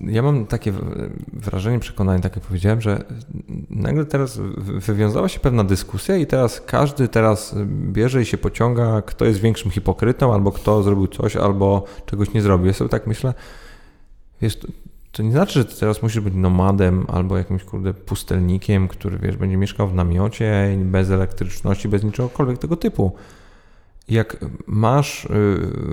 [0.00, 0.72] yy, ja mam takie
[1.32, 3.04] wrażenie, przekonanie, tak jak powiedziałem, że
[3.70, 7.54] nagle teraz wywiązała się pewna dyskusja i teraz każdy teraz
[7.92, 12.42] bierze i się pociąga, kto jest większym hipokrytą, albo kto zrobił coś, albo czegoś nie
[12.42, 12.66] zrobił.
[12.66, 13.34] Ja sobie tak myślę,
[15.12, 19.56] to nie znaczy, że teraz musisz być nomadem albo jakimś kurde pustelnikiem, który wiesz, będzie
[19.56, 23.12] mieszkał w namiocie, bez elektryczności, bez niczegokolwiek tego typu.
[24.08, 25.28] Jak masz y,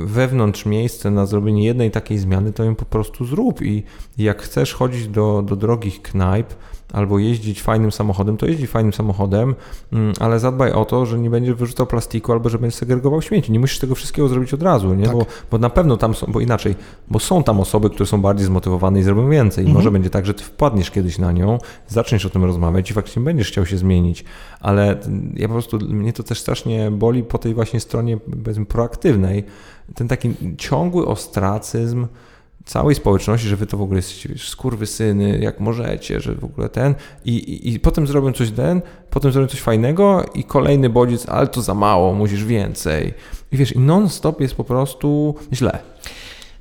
[0.06, 3.62] wewnątrz miejsce na zrobienie jednej takiej zmiany, to ją po prostu zrób.
[3.62, 3.84] I
[4.18, 6.48] jak chcesz chodzić do, do drogich knajp,
[6.94, 9.56] albo jeździć fajnym samochodem, to jeździ fajnym samochodem,
[9.94, 13.52] mm, ale zadbaj o to, że nie będziesz wyrzucał plastiku albo że będziesz segregował śmieci.
[13.52, 15.06] Nie musisz tego wszystkiego zrobić od razu, nie?
[15.06, 15.14] Tak.
[15.14, 16.76] Bo, bo na pewno tam są, bo inaczej,
[17.08, 19.62] bo są tam osoby, które są bardziej zmotywowane i zrobią więcej.
[19.62, 19.78] Mhm.
[19.78, 23.22] Może będzie tak, że ty wpadniesz kiedyś na nią, zaczniesz o tym rozmawiać i faktycznie
[23.22, 24.26] będziesz chciał się zmienić,
[24.60, 24.98] ale
[25.34, 29.44] ja po prostu, mnie to też strasznie boli po tej właśnie stronie, powiedzmy, proaktywnej,
[29.96, 32.08] ten taki ciągły ostracyzm,
[32.70, 34.30] całej społeczności, że wy to w ogóle jesteście
[34.86, 36.96] syny, jak możecie, że w ogóle ten
[37.26, 41.48] i, i, i potem zrobią coś ten, potem zrobią coś fajnego i kolejny bodziec, ale
[41.48, 43.14] to za mało, musisz więcej.
[43.52, 45.80] I wiesz, i non-stop jest po prostu źle.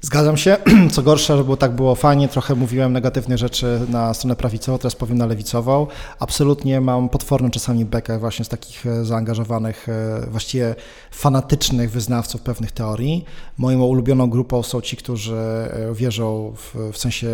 [0.00, 0.56] Zgadzam się.
[0.92, 5.18] Co gorsza, bo tak było fajnie, trochę mówiłem negatywne rzeczy na stronę prawicową, teraz powiem
[5.18, 5.86] na lewicową.
[6.18, 10.74] Absolutnie mam potworną czasami bekę właśnie z takich e, zaangażowanych, e, właściwie
[11.10, 13.24] fanatycznych wyznawców pewnych teorii.
[13.58, 17.28] Moją ulubioną grupą są ci, którzy e, wierzą w, w sensie,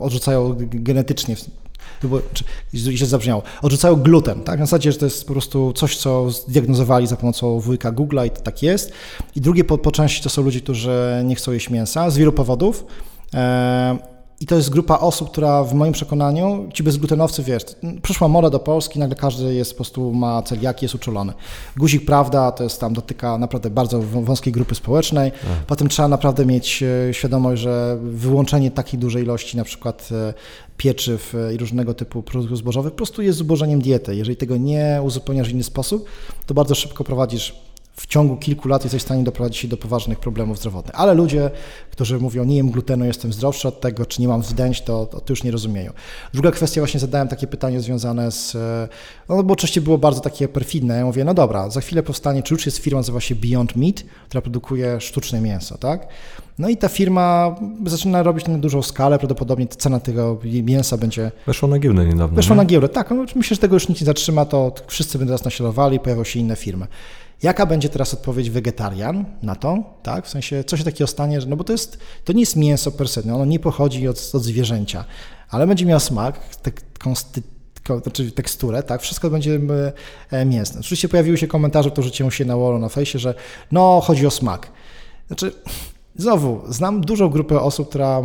[0.00, 1.36] odrzucają genetycznie
[2.32, 4.60] czy, źle zabrzmiało, odrzucają gluten, tak?
[4.60, 8.30] Na zasadzie, że to jest po prostu coś, co zdiagnozowali za pomocą wujka Google'a i
[8.30, 8.92] to tak jest.
[9.36, 12.32] I drugie po, po części to są ludzie, którzy nie chcą jeść mięsa z wielu
[12.32, 12.84] powodów.
[14.42, 17.62] E, i to jest grupa osób, która w moim przekonaniu, ci bezglutenowcy, wiesz,
[18.02, 21.32] przyszła moda do Polski, nagle każdy jest po prostu, ma celiaki, jest uczulony.
[21.76, 25.32] Guzik Prawda to jest tam, dotyka naprawdę bardzo wąskiej grupy społecznej.
[25.34, 25.66] Ach.
[25.66, 30.34] Potem trzeba naprawdę mieć e, świadomość, że wyłączenie takiej dużej ilości na przykład e,
[30.76, 34.16] pieczyw i różnego typu produktów zbożowych po prostu jest zubożeniem diety.
[34.16, 36.08] Jeżeli tego nie uzupełniasz w inny sposób,
[36.46, 37.54] to bardzo szybko prowadzisz
[37.96, 41.00] w ciągu kilku lat jesteś w stanie doprowadzić się do poważnych problemów zdrowotnych.
[41.00, 41.50] Ale ludzie,
[41.90, 45.20] którzy mówią, nie jem glutenu, jestem zdrowszy od tego, czy nie mam wzdęć, to, to,
[45.20, 45.92] to już nie rozumieją.
[46.34, 48.56] Druga kwestia, właśnie zadałem takie pytanie związane z,
[49.28, 52.54] no bo oczywiście było bardzo takie perfidne, ja mówię, no dobra, za chwilę powstanie, czy
[52.54, 56.08] już jest firma, nazywa się Beyond Meat, która produkuje sztuczne mięso, tak?
[56.58, 61.32] No i ta firma zaczyna robić na dużą skalę, prawdopodobnie cena tego mięsa będzie...
[61.46, 62.36] Weszła na giełdę niedawno.
[62.36, 62.62] Weszła nie?
[62.62, 63.10] na giełdę, tak.
[63.10, 66.40] No, myślę, że tego już nic nie zatrzyma, to wszyscy będą nas naśladowali, pojawią się
[66.40, 66.86] inne firmy.
[67.42, 69.84] Jaka będzie teraz odpowiedź wegetarian na to?
[70.02, 70.26] Tak?
[70.26, 73.08] W sensie, co się takiego stanie, no bo to, jest, to nie jest mięso per
[73.08, 75.04] se, no ono nie pochodzi od, od zwierzęcia,
[75.50, 77.14] ale będzie miało smak, taką
[78.02, 79.60] znaczy teksturę, tak, wszystko będzie
[80.30, 80.80] e, mięsne.
[80.80, 83.34] Oczywiście pojawiły się komentarze, to rzuciło się na wallu na fejsie, że
[83.72, 84.72] no, chodzi o smak.
[85.26, 85.52] Znaczy,
[86.16, 88.22] Znowu, znam dużą grupę osób, która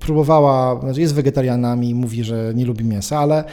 [0.00, 3.44] próbowała, znaczy jest wegetarianami, mówi, że nie lubi mięsa, ale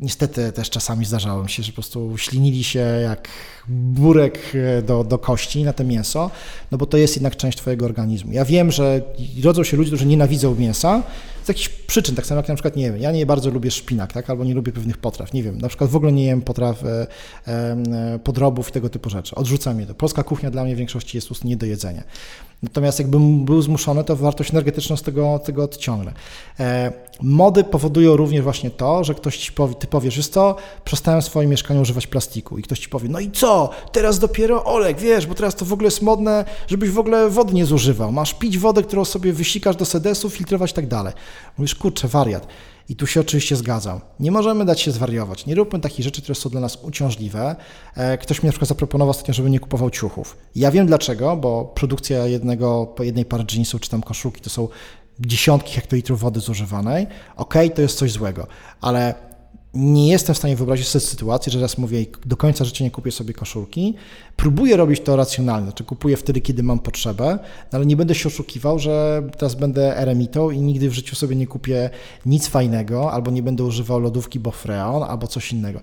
[0.00, 3.28] Niestety też czasami zdarzało mi się, że po prostu ślinili się jak
[3.68, 6.30] burek e, do, do kości na to mięso,
[6.70, 8.32] no bo to jest jednak część Twojego organizmu.
[8.32, 9.02] Ja wiem, że
[9.44, 11.02] rodzą się ludzie, którzy nienawidzą mięsa
[11.44, 14.12] z jakichś przyczyn, tak samo jak na przykład, nie wiem, ja nie bardzo lubię szpinak,
[14.12, 16.84] tak, albo nie lubię pewnych potraw, nie wiem, na przykład w ogóle nie jem potraw,
[16.84, 17.06] e,
[17.46, 19.34] e, podrobów i tego typu rzeczy.
[19.34, 19.86] Odrzucam je.
[19.86, 19.94] To.
[19.94, 22.02] Polska kuchnia dla mnie w większości jest nie do jedzenia.
[22.62, 26.12] Natomiast jakbym był zmuszony, to wartość energetyczną z tego, tego odciągnę.
[26.60, 26.92] E,
[27.22, 31.24] mody powodują również właśnie to, że ktoś ci powie, ty powiesz, jest to, przestałem w
[31.24, 35.26] swoim mieszkaniu używać plastiku i ktoś ci powie, no i co, teraz dopiero Olek, wiesz,
[35.26, 38.12] bo teraz to w ogóle jest modne, żebyś w ogóle wody nie zużywał.
[38.12, 41.12] Masz pić wodę, którą sobie wysikasz do sedesu, filtrować i tak dalej.
[41.58, 42.46] Mówisz, kurczę, wariat.
[42.90, 44.00] I tu się oczywiście zgadzam.
[44.20, 45.46] Nie możemy dać się zwariować.
[45.46, 47.56] Nie róbmy takich rzeczy, które są dla nas uciążliwe.
[47.94, 50.36] E, ktoś mi na przykład zaproponował ostatnio, żeby nie kupował ciuchów.
[50.56, 54.68] Ja wiem dlaczego, bo produkcja jednego, jednej pary jeansów czy tam koszulki to są
[55.20, 57.06] dziesiątki hektolitrów wody zużywanej.
[57.36, 58.46] Okay, to jest coś złego,
[58.80, 59.30] ale
[59.74, 63.12] nie jestem w stanie wyobrazić sobie sytuacji, że raz mówię, do końca życia nie kupię
[63.12, 63.94] sobie koszulki.
[64.36, 67.38] Próbuję robić to racjonalnie, znaczy kupuję wtedy, kiedy mam potrzebę,
[67.72, 71.36] no ale nie będę się oszukiwał, że teraz będę eremitą i nigdy w życiu sobie
[71.36, 71.90] nie kupię
[72.26, 75.80] nic fajnego, albo nie będę używał lodówki Bofreon, albo coś innego.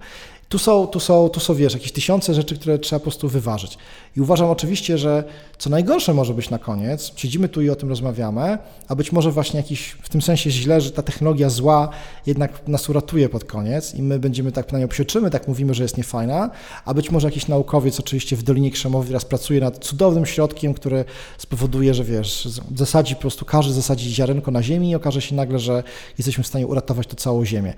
[0.49, 3.77] Tu są, tu, są, tu są, wiesz, jakieś tysiące rzeczy, które trzeba po prostu wyważyć.
[4.17, 5.23] I uważam oczywiście, że
[5.57, 9.31] co najgorsze może być na koniec, siedzimy tu i o tym rozmawiamy, a być może
[9.31, 11.89] właśnie jakiś w tym sensie źle, że ta technologia zła
[12.25, 15.83] jednak nas uratuje pod koniec i my będziemy tak na nią psioczymy, tak mówimy, że
[15.83, 16.49] jest niefajna,
[16.85, 21.05] a być może jakiś naukowiec oczywiście w Dolinie Krzemowej teraz pracuje nad cudownym środkiem, który
[21.37, 25.59] spowoduje, że wiesz, zasadzi po prostu, każdy zasadzi ziarenko na ziemi i okaże się nagle,
[25.59, 25.83] że
[26.17, 27.73] jesteśmy w stanie uratować to całą ziemię.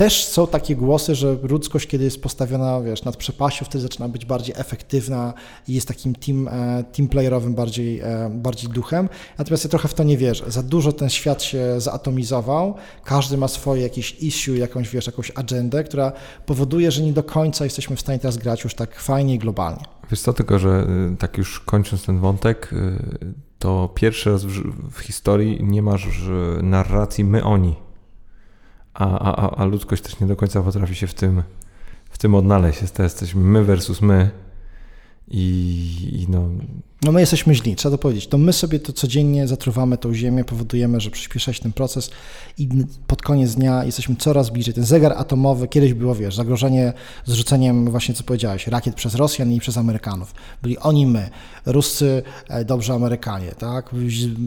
[0.00, 4.24] Też są takie głosy, że ludzkość, kiedy jest postawiona wiesz, nad przepaścią, wtedy zaczyna być
[4.24, 5.34] bardziej efektywna
[5.68, 9.08] i jest takim team, e, team playerowym bardziej, e, bardziej duchem.
[9.38, 10.50] Natomiast ja trochę w to nie wierzę.
[10.50, 12.74] Za dużo ten świat się zaatomizował,
[13.04, 16.12] każdy ma swoje jakieś issue, jakąś, wiesz, jakąś agendę, która
[16.46, 19.84] powoduje, że nie do końca jesteśmy w stanie teraz grać już tak fajnie i globalnie.
[20.10, 24.62] Wiesz co, tylko że y, tak już kończąc ten wątek, y, to pierwszy raz w,
[24.90, 26.08] w historii nie masz
[26.62, 27.89] narracji my-oni
[29.00, 31.42] a, a, a ludzkość też nie do końca potrafi się w tym,
[32.10, 32.82] w tym odnaleźć.
[32.82, 34.30] Jest, jesteśmy my versus my
[35.28, 36.48] i, i no,
[37.02, 38.26] no my jesteśmy źli, trzeba to powiedzieć.
[38.26, 42.10] To my sobie to codziennie zatruwamy tą ziemię, powodujemy, że przyspiesza się ten proces
[42.58, 42.68] i
[43.06, 44.74] pod koniec dnia jesteśmy coraz bliżej.
[44.74, 46.92] Ten zegar atomowy, kiedyś było, wiesz, zagrożenie
[47.24, 50.34] zrzuceniem właśnie, co powiedziałeś, rakiet przez Rosjan i przez Amerykanów.
[50.62, 51.30] Byli oni my,
[51.66, 53.90] Ruscy, e, dobrze Amerykanie, tak?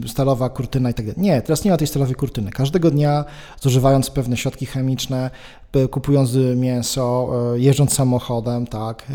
[0.06, 1.20] Stalowa kurtyna i tak dalej.
[1.22, 2.50] Nie, teraz nie ma tej stalowej kurtyny.
[2.50, 3.24] Każdego dnia
[3.60, 5.30] zużywając pewne środki chemiczne,
[5.90, 9.06] kupując mięso, e, jeżdżąc samochodem, tak,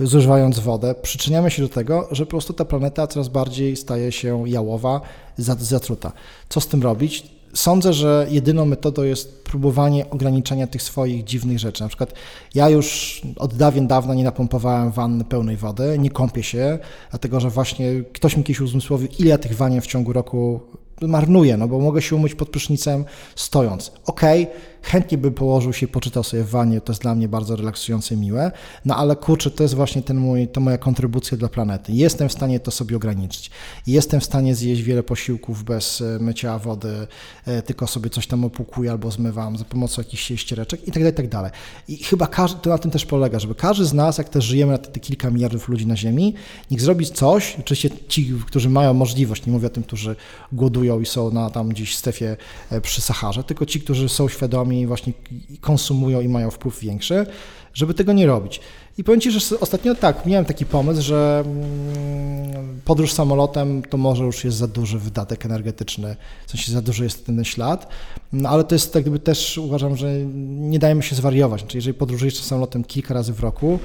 [0.00, 4.12] e, zużywając wodę, przyczyniamy się do tego, że po prostu ta planeta coraz bardziej staje
[4.12, 5.00] się jałowa,
[5.38, 6.12] zatruta.
[6.48, 7.30] Co z tym robić?
[7.54, 11.82] Sądzę, że jedyną metodą jest próbowanie ograniczenia tych swoich dziwnych rzeczy.
[11.82, 12.12] Na przykład
[12.54, 16.78] ja już od dawien dawna nie napompowałem wanny pełnej wody, nie kąpię się,
[17.10, 20.60] dlatego że właśnie ktoś mi kiedyś uzmysłowił, ile ja tych wanien w ciągu roku
[21.00, 23.04] marnuję, no bo mogę się umyć pod prysznicem
[23.36, 23.92] stojąc.
[24.06, 27.56] Okej, okay, chętnie bym położył się, poczytał sobie w wanie, to jest dla mnie bardzo
[27.56, 28.50] relaksujące miłe,
[28.84, 31.92] no ale kurczę, to jest właśnie ten mój, to moja kontrybucja dla planety.
[31.92, 33.50] Jestem w stanie to sobie ograniczyć.
[33.86, 37.06] Jestem w stanie zjeść wiele posiłków bez e, mycia wody,
[37.46, 41.26] e, tylko sobie coś tam opłukuję albo zmywam za pomocą jakichś ściereczek i tak dalej,
[41.26, 41.52] i tak.
[41.88, 44.72] I chyba każdy, to na tym też polega, żeby każdy z nas, jak też żyjemy
[44.72, 46.34] na te, te kilka miliardów ludzi na Ziemi,
[46.70, 50.16] niech zrobi coś, oczywiście ci, którzy mają możliwość, nie mówię o tym, którzy
[50.52, 52.36] głodują i są na tam gdzieś w strefie
[52.70, 55.12] e, przy Saharze, tylko ci, którzy są świadomi, właśnie
[55.60, 57.26] konsumują i mają wpływ większy,
[57.74, 58.60] żeby tego nie robić.
[58.98, 64.24] I powiem Ci, że ostatnio tak, miałem taki pomysł, że mm, podróż samolotem to może
[64.24, 66.16] już jest za duży wydatek energetyczny,
[66.46, 67.88] w sensie za duży jest ten ślad,
[68.32, 70.12] no ale to jest tak gdyby też uważam, że
[70.44, 71.60] nie dajemy się zwariować.
[71.60, 73.78] Znaczy, jeżeli podróżujesz samolotem kilka razy w roku,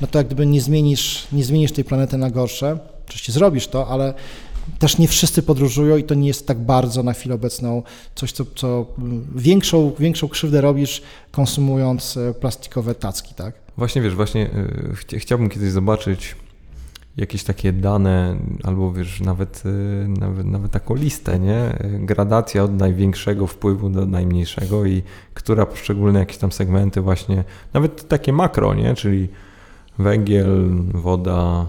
[0.00, 3.88] no to jak gdyby nie zmienisz, nie zmienisz tej planety na gorsze, oczywiście zrobisz to,
[3.88, 4.14] ale
[4.78, 7.82] też nie wszyscy podróżują i to nie jest tak bardzo na chwilę obecną
[8.14, 8.86] coś, co, co
[9.34, 13.54] większą, większą krzywdę robisz konsumując e, plastikowe tacki, tak?
[13.76, 14.50] Właśnie wiesz, właśnie
[15.12, 16.36] e, chciałbym kiedyś zobaczyć
[17.16, 21.78] jakieś takie dane, albo wiesz, nawet, e, nawet, nawet taką listę, nie?
[21.98, 25.02] Gradacja od największego wpływu do najmniejszego i
[25.34, 28.94] która poszczególne jakieś tam segmenty właśnie, nawet takie makro, nie?
[28.94, 29.28] Czyli
[29.98, 31.66] węgiel, woda,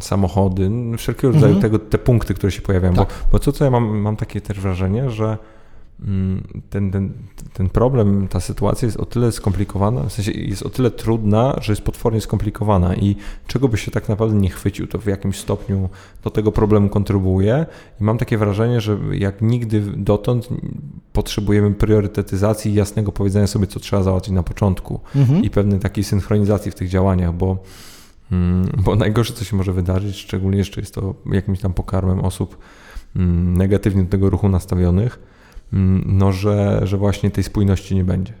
[0.00, 1.62] samochody, wszelkiego rodzaju mhm.
[1.62, 2.94] tego, te punkty, które się pojawiają.
[2.94, 3.08] Tak.
[3.08, 5.38] Bo, bo co, co ja mam, mam takie też wrażenie, że
[6.00, 7.12] mm, ten, ten,
[7.52, 11.72] ten problem, ta sytuacja jest o tyle skomplikowana, w sensie jest o tyle trudna, że
[11.72, 13.16] jest potwornie skomplikowana i
[13.46, 15.88] czego by się tak naprawdę nie chwycił, to w jakimś stopniu
[16.24, 17.66] do tego problemu kontribuuje
[18.00, 20.48] i mam takie wrażenie, że jak nigdy dotąd
[21.12, 25.44] potrzebujemy priorytetyzacji i jasnego powiedzenia sobie, co trzeba załatwić na początku mhm.
[25.44, 27.58] i pewnej takiej synchronizacji w tych działaniach, bo Mm,
[28.84, 32.58] bo najgorsze, co się może wydarzyć, szczególnie jeszcze jest to jakimś tam pokarmem osób
[33.16, 35.18] mm, negatywnie do tego ruchu nastawionych,
[35.72, 38.32] mm, no że, że właśnie tej spójności nie będzie.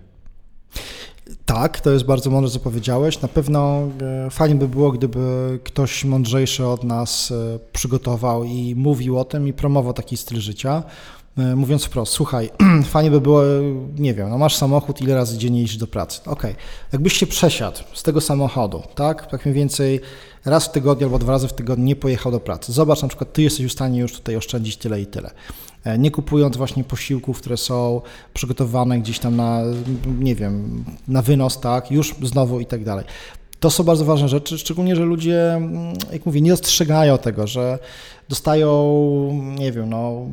[1.44, 3.22] Tak, to jest bardzo mądre, co powiedziałeś.
[3.22, 3.88] Na pewno
[4.26, 9.48] e, fajnie by było, gdyby ktoś mądrzejszy od nas e, przygotował i mówił o tym
[9.48, 10.82] i promował taki styl życia.
[11.38, 12.50] E, mówiąc wprost, słuchaj,
[12.84, 13.42] fajnie by było,
[13.98, 16.20] nie wiem, no masz samochód, ile razy dziennie jeździsz do pracy?
[16.26, 16.54] Okej, okay.
[16.92, 20.00] jakbyś się przesiadł z tego samochodu, tak, tak mniej więcej
[20.44, 22.72] raz w tygodniu albo dwa razy w tygodniu nie pojechał do pracy.
[22.72, 25.30] Zobacz, na przykład ty jesteś w stanie już tutaj oszczędzić tyle i tyle.
[25.84, 28.00] E, nie kupując właśnie posiłków, które są
[28.34, 29.62] przygotowane gdzieś tam na,
[30.18, 33.04] nie wiem, na wynos, tak, już znowu i tak dalej.
[33.60, 37.78] To są bardzo ważne rzeczy, szczególnie, że ludzie, mm, jak mówię, nie dostrzegają tego, że
[38.28, 40.26] dostają, nie wiem, no,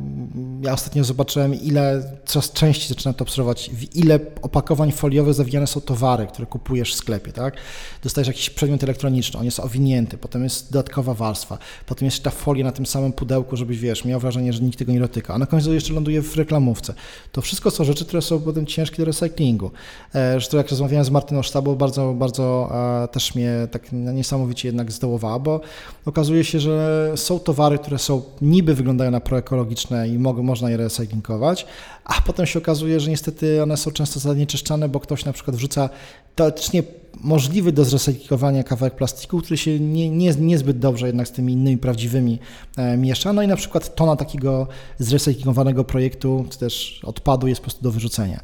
[0.62, 5.80] ja ostatnio zobaczyłem, ile, coraz częściej zaczynam to obserwować, w ile opakowań foliowych zawijane są
[5.80, 7.54] towary, które kupujesz w sklepie, tak?
[8.02, 12.64] Dostajesz jakiś przedmiot elektroniczny, on jest owinięty, potem jest dodatkowa warstwa, potem jest ta folia
[12.64, 15.46] na tym samym pudełku, żebyś, wiesz, miał wrażenie, że nikt tego nie dotyka, a na
[15.46, 16.94] końcu jeszcze ląduje w reklamówce.
[17.32, 19.70] To wszystko są rzeczy, które są potem ciężkie do recyklingu.
[20.12, 22.70] Zresztą jak rozmawiałem z Martyną Sztabą, bardzo, bardzo
[23.04, 25.60] e, też mnie tak niesamowicie jednak zdołowała, bo
[26.06, 30.76] okazuje się, że są towary, które są niby wyglądają na proekologiczne i mogą, można je
[30.76, 31.66] recyklingować,
[32.06, 35.88] a potem się okazuje, że niestety one są często zanieczyszczane, bo ktoś na przykład wrzuca
[36.34, 36.82] teoretycznie
[37.20, 41.78] możliwy do zrecyklingowania kawałek plastiku, który się nie, nie, niezbyt dobrze jednak z tymi innymi
[41.78, 42.38] prawdziwymi
[42.76, 43.32] e, miesza.
[43.32, 44.66] No i na przykład tona takiego
[44.98, 48.40] zrecyklingowanego projektu, czy też odpadu jest po prostu do wyrzucenia.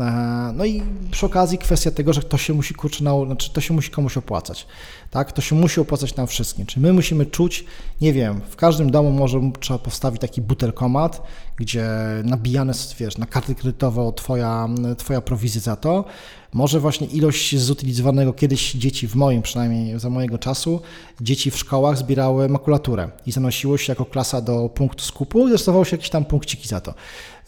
[0.00, 3.60] E, no i przy okazji kwestia tego, że to się musi kurczę, na, znaczy to
[3.60, 4.66] się musi komuś opłacać.
[5.10, 5.32] Tak?
[5.32, 6.66] To się musi opłacać nam wszystkim.
[6.66, 7.64] Czy my musimy czuć,
[8.00, 11.22] nie wiem, w każdym domu może trzeba postawić taki butelkomat,
[11.60, 11.88] gdzie
[12.24, 16.04] nabijane jest, wiesz, na kartę kredytową twoja, twoja prowizja za to.
[16.52, 20.80] Może właśnie ilość zutylizowanego kiedyś dzieci, w moim przynajmniej za mojego czasu,
[21.20, 25.84] dzieci w szkołach zbierały makulaturę i zanosiło się jako klasa do punktu skupu i dostawało
[25.84, 26.94] się jakieś tam punkciki za to.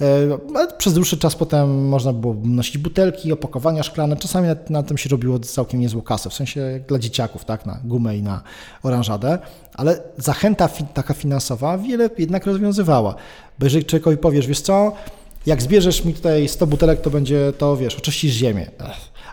[0.01, 4.17] E, przez dłuższy czas potem można było nosić butelki, opakowania szklane.
[4.17, 7.81] Czasami na, na tym się robiło całkiem niezłą kasę, w sensie dla dzieciaków, tak, na
[7.85, 8.43] gumę i na
[8.83, 9.39] oranżadę,
[9.75, 13.15] ale zachęta fi, taka finansowa wiele jednak rozwiązywała.
[13.59, 14.93] Bo jeżeli człowiekowi powiesz, wiesz co,
[15.47, 18.71] jak zbierzesz mi tutaj 100 butelek, to będzie to, wiesz, oczyścisz ziemię.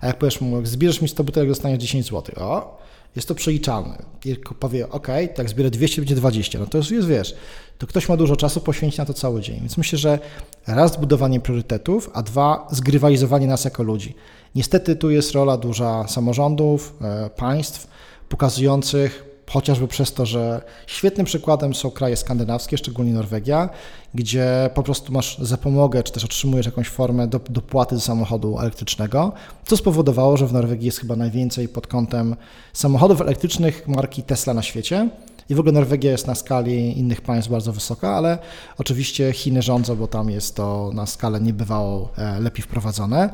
[0.02, 2.36] A jak powiesz mu, jak zbierzesz mi 100 butelek, dostaniesz 10 zł.
[2.38, 2.80] O,
[3.16, 4.04] jest to przeliczalne.
[4.26, 6.60] I powie, ok, tak zbierę 200, będzie 20.
[6.60, 7.36] No to już jest, wiesz,
[7.78, 9.60] to ktoś ma dużo czasu, poświęci na to cały dzień.
[9.60, 10.20] Więc myślę, że
[10.68, 14.16] raz zbudowanie priorytetów, a dwa zgrywalizowanie nas jako ludzi.
[14.56, 17.88] Niestety tu jest rola duża samorządów, e, państw,
[18.30, 23.70] pokazujących chociażby przez to, że świetnym przykładem są kraje skandynawskie, szczególnie Norwegia,
[24.14, 29.32] gdzie po prostu masz zapomogę, czy też otrzymujesz jakąś formę do, dopłaty do samochodu elektrycznego,
[29.66, 32.36] co spowodowało, że w Norwegii jest chyba najwięcej pod kątem
[32.74, 35.10] samochodów elektrycznych marki Tesla na świecie
[35.50, 38.38] I w ogóle Norwegia jest na skali innych państw bardzo wysoka, ale
[38.78, 43.30] oczywiście Chiny rządzą, bo tam jest to na skalę niebywało e, lepiej wprowadzone.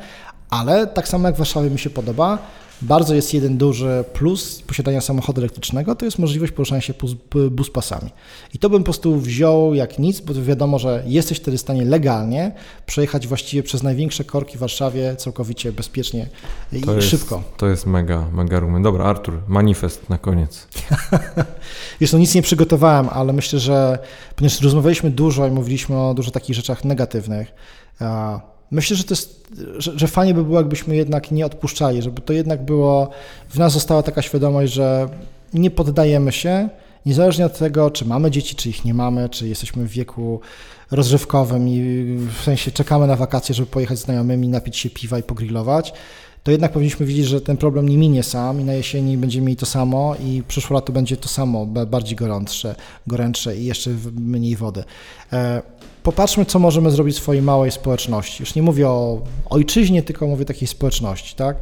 [0.50, 2.38] Ale tak samo jak w Warszawie mi się podoba,
[2.82, 6.94] bardzo jest jeden duży plus posiadania samochodu elektrycznego, to jest możliwość poruszania się
[7.52, 8.10] bus pasami.
[8.54, 11.86] I to bym po prostu wziął jak nic, bo wiadomo, że jesteś wtedy w stanie
[11.86, 12.52] legalnie
[12.86, 16.28] przejechać właściwie przez największe korki w Warszawie całkowicie bezpiecznie
[16.72, 17.44] i to jest, szybko.
[17.58, 18.82] To jest mega, mega rumy.
[18.82, 20.68] Dobra, Artur, manifest na koniec.
[22.02, 24.00] Wiesz, no nic nie przygotowałem, ale myślę, że
[24.36, 27.54] ponieważ rozmawialiśmy dużo i mówiliśmy o dużo takich rzeczach negatywnych,
[28.72, 32.34] Myślę, że to jest, że, że fajnie by było, jakbyśmy jednak nie odpuszczali, żeby to
[32.34, 33.10] jednak było,
[33.50, 35.10] w nas została taka świadomość, że
[35.54, 36.70] nie poddajemy się,
[37.06, 40.40] niezależnie od tego, czy mamy dzieci, czy ich nie mamy, czy jesteśmy w wieku
[40.92, 41.80] rozrywkowym i
[42.40, 45.94] w sensie czekamy na wakacje, żeby pojechać z znajomymi, napić się piwa i pogrillować,
[46.44, 49.58] to jednak powinniśmy widzieć, że ten problem nie minie sam i na jesieni będziemy mieli
[49.58, 52.76] to samo i przyszło lato będzie to samo, bardziej gorące,
[53.08, 54.84] gorętsze i jeszcze mniej wody.
[56.06, 58.44] Popatrzmy, co możemy zrobić w swojej małej społeczności.
[58.44, 61.58] Już nie mówię o ojczyźnie, tylko mówię o takiej społeczności, tak?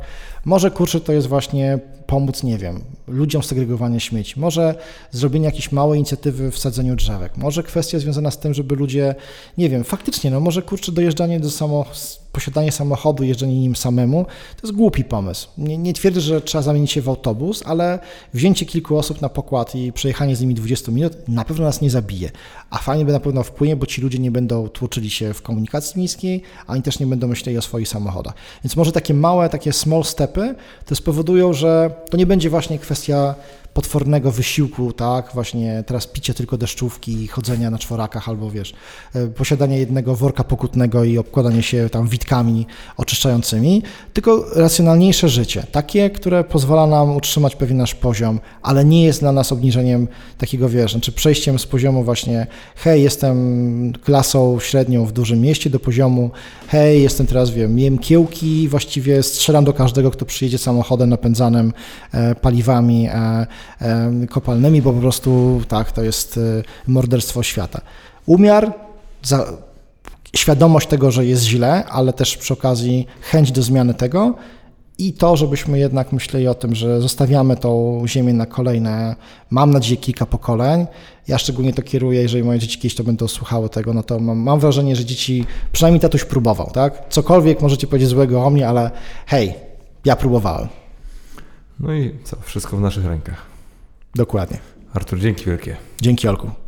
[0.45, 4.76] Może kurczę to jest właśnie pomóc, nie wiem, ludziom segregowania śmieci, może
[5.11, 9.15] zrobienie jakiejś małej inicjatywy w sadzeniu drzewek, może kwestia związana z tym, żeby ludzie,
[9.57, 11.86] nie wiem, faktycznie, no może kurczę dojeżdżanie do samo,
[12.32, 15.48] posiadanie samochodu, jeżdżenie nim samemu, to jest głupi pomysł.
[15.57, 17.99] Nie, nie twierdzę, że trzeba zamienić się w autobus, ale
[18.34, 21.90] wzięcie kilku osób na pokład i przejechanie z nimi 20 minut na pewno nas nie
[21.90, 22.32] zabije,
[22.70, 25.99] a fajnie by na pewno wpłynie, bo ci ludzie nie będą tłoczyli się w komunikacji
[25.99, 28.34] miejskiej, ani też nie będą myśleli o swoich samochodach.
[28.64, 30.03] Więc może takie małe, takie small
[30.34, 30.55] stepy,
[30.85, 33.35] to spowodują, że to nie będzie właśnie kwestia
[33.74, 38.74] potwornego wysiłku, tak, właśnie teraz picie tylko deszczówki, chodzenia na czworakach albo wiesz,
[39.16, 42.66] e, posiadanie jednego worka pokutnego i obkładanie się tam witkami
[42.98, 43.84] oczyszczającymi,
[44.14, 49.32] tylko racjonalniejsze życie, takie, które pozwala nam utrzymać pewien nasz poziom, ale nie jest dla
[49.32, 55.40] nas obniżeniem takiego, wiesz, znaczy przejściem z poziomu właśnie hej, jestem klasą średnią w dużym
[55.40, 56.32] mieście do poziomu
[56.68, 61.74] hej, jestem teraz, wiem, jem kiełki, właściwie strzelam do każdego, kto przyjedzie samochodem napędzanym
[62.12, 63.48] e, paliwami e,
[64.30, 66.41] kopalnymi, bo po prostu tak, to jest e,
[66.88, 67.81] morderstwo świata.
[68.26, 68.73] Umiar,
[69.23, 69.45] za,
[70.35, 74.35] świadomość tego, że jest źle, ale też przy okazji chęć do zmiany tego
[74.98, 79.15] i to, żebyśmy jednak myśleli o tym, że zostawiamy tą ziemię na kolejne,
[79.49, 80.85] mam nadzieję, kilka pokoleń.
[81.27, 84.38] Ja szczególnie to kieruję, jeżeli moje dzieci kiedyś to będą słuchały tego, no to mam,
[84.38, 87.10] mam wrażenie, że dzieci, przynajmniej tatuś próbował, tak?
[87.10, 88.91] Cokolwiek możecie powiedzieć złego o mnie, ale
[89.26, 89.53] hej,
[90.06, 90.68] ja próbowałem.
[91.80, 93.53] No i co, wszystko w naszych rękach.
[94.15, 94.60] Dokładnie.
[94.94, 95.77] Artur, dzięki wielkie.
[96.02, 96.62] Dzięki Olku.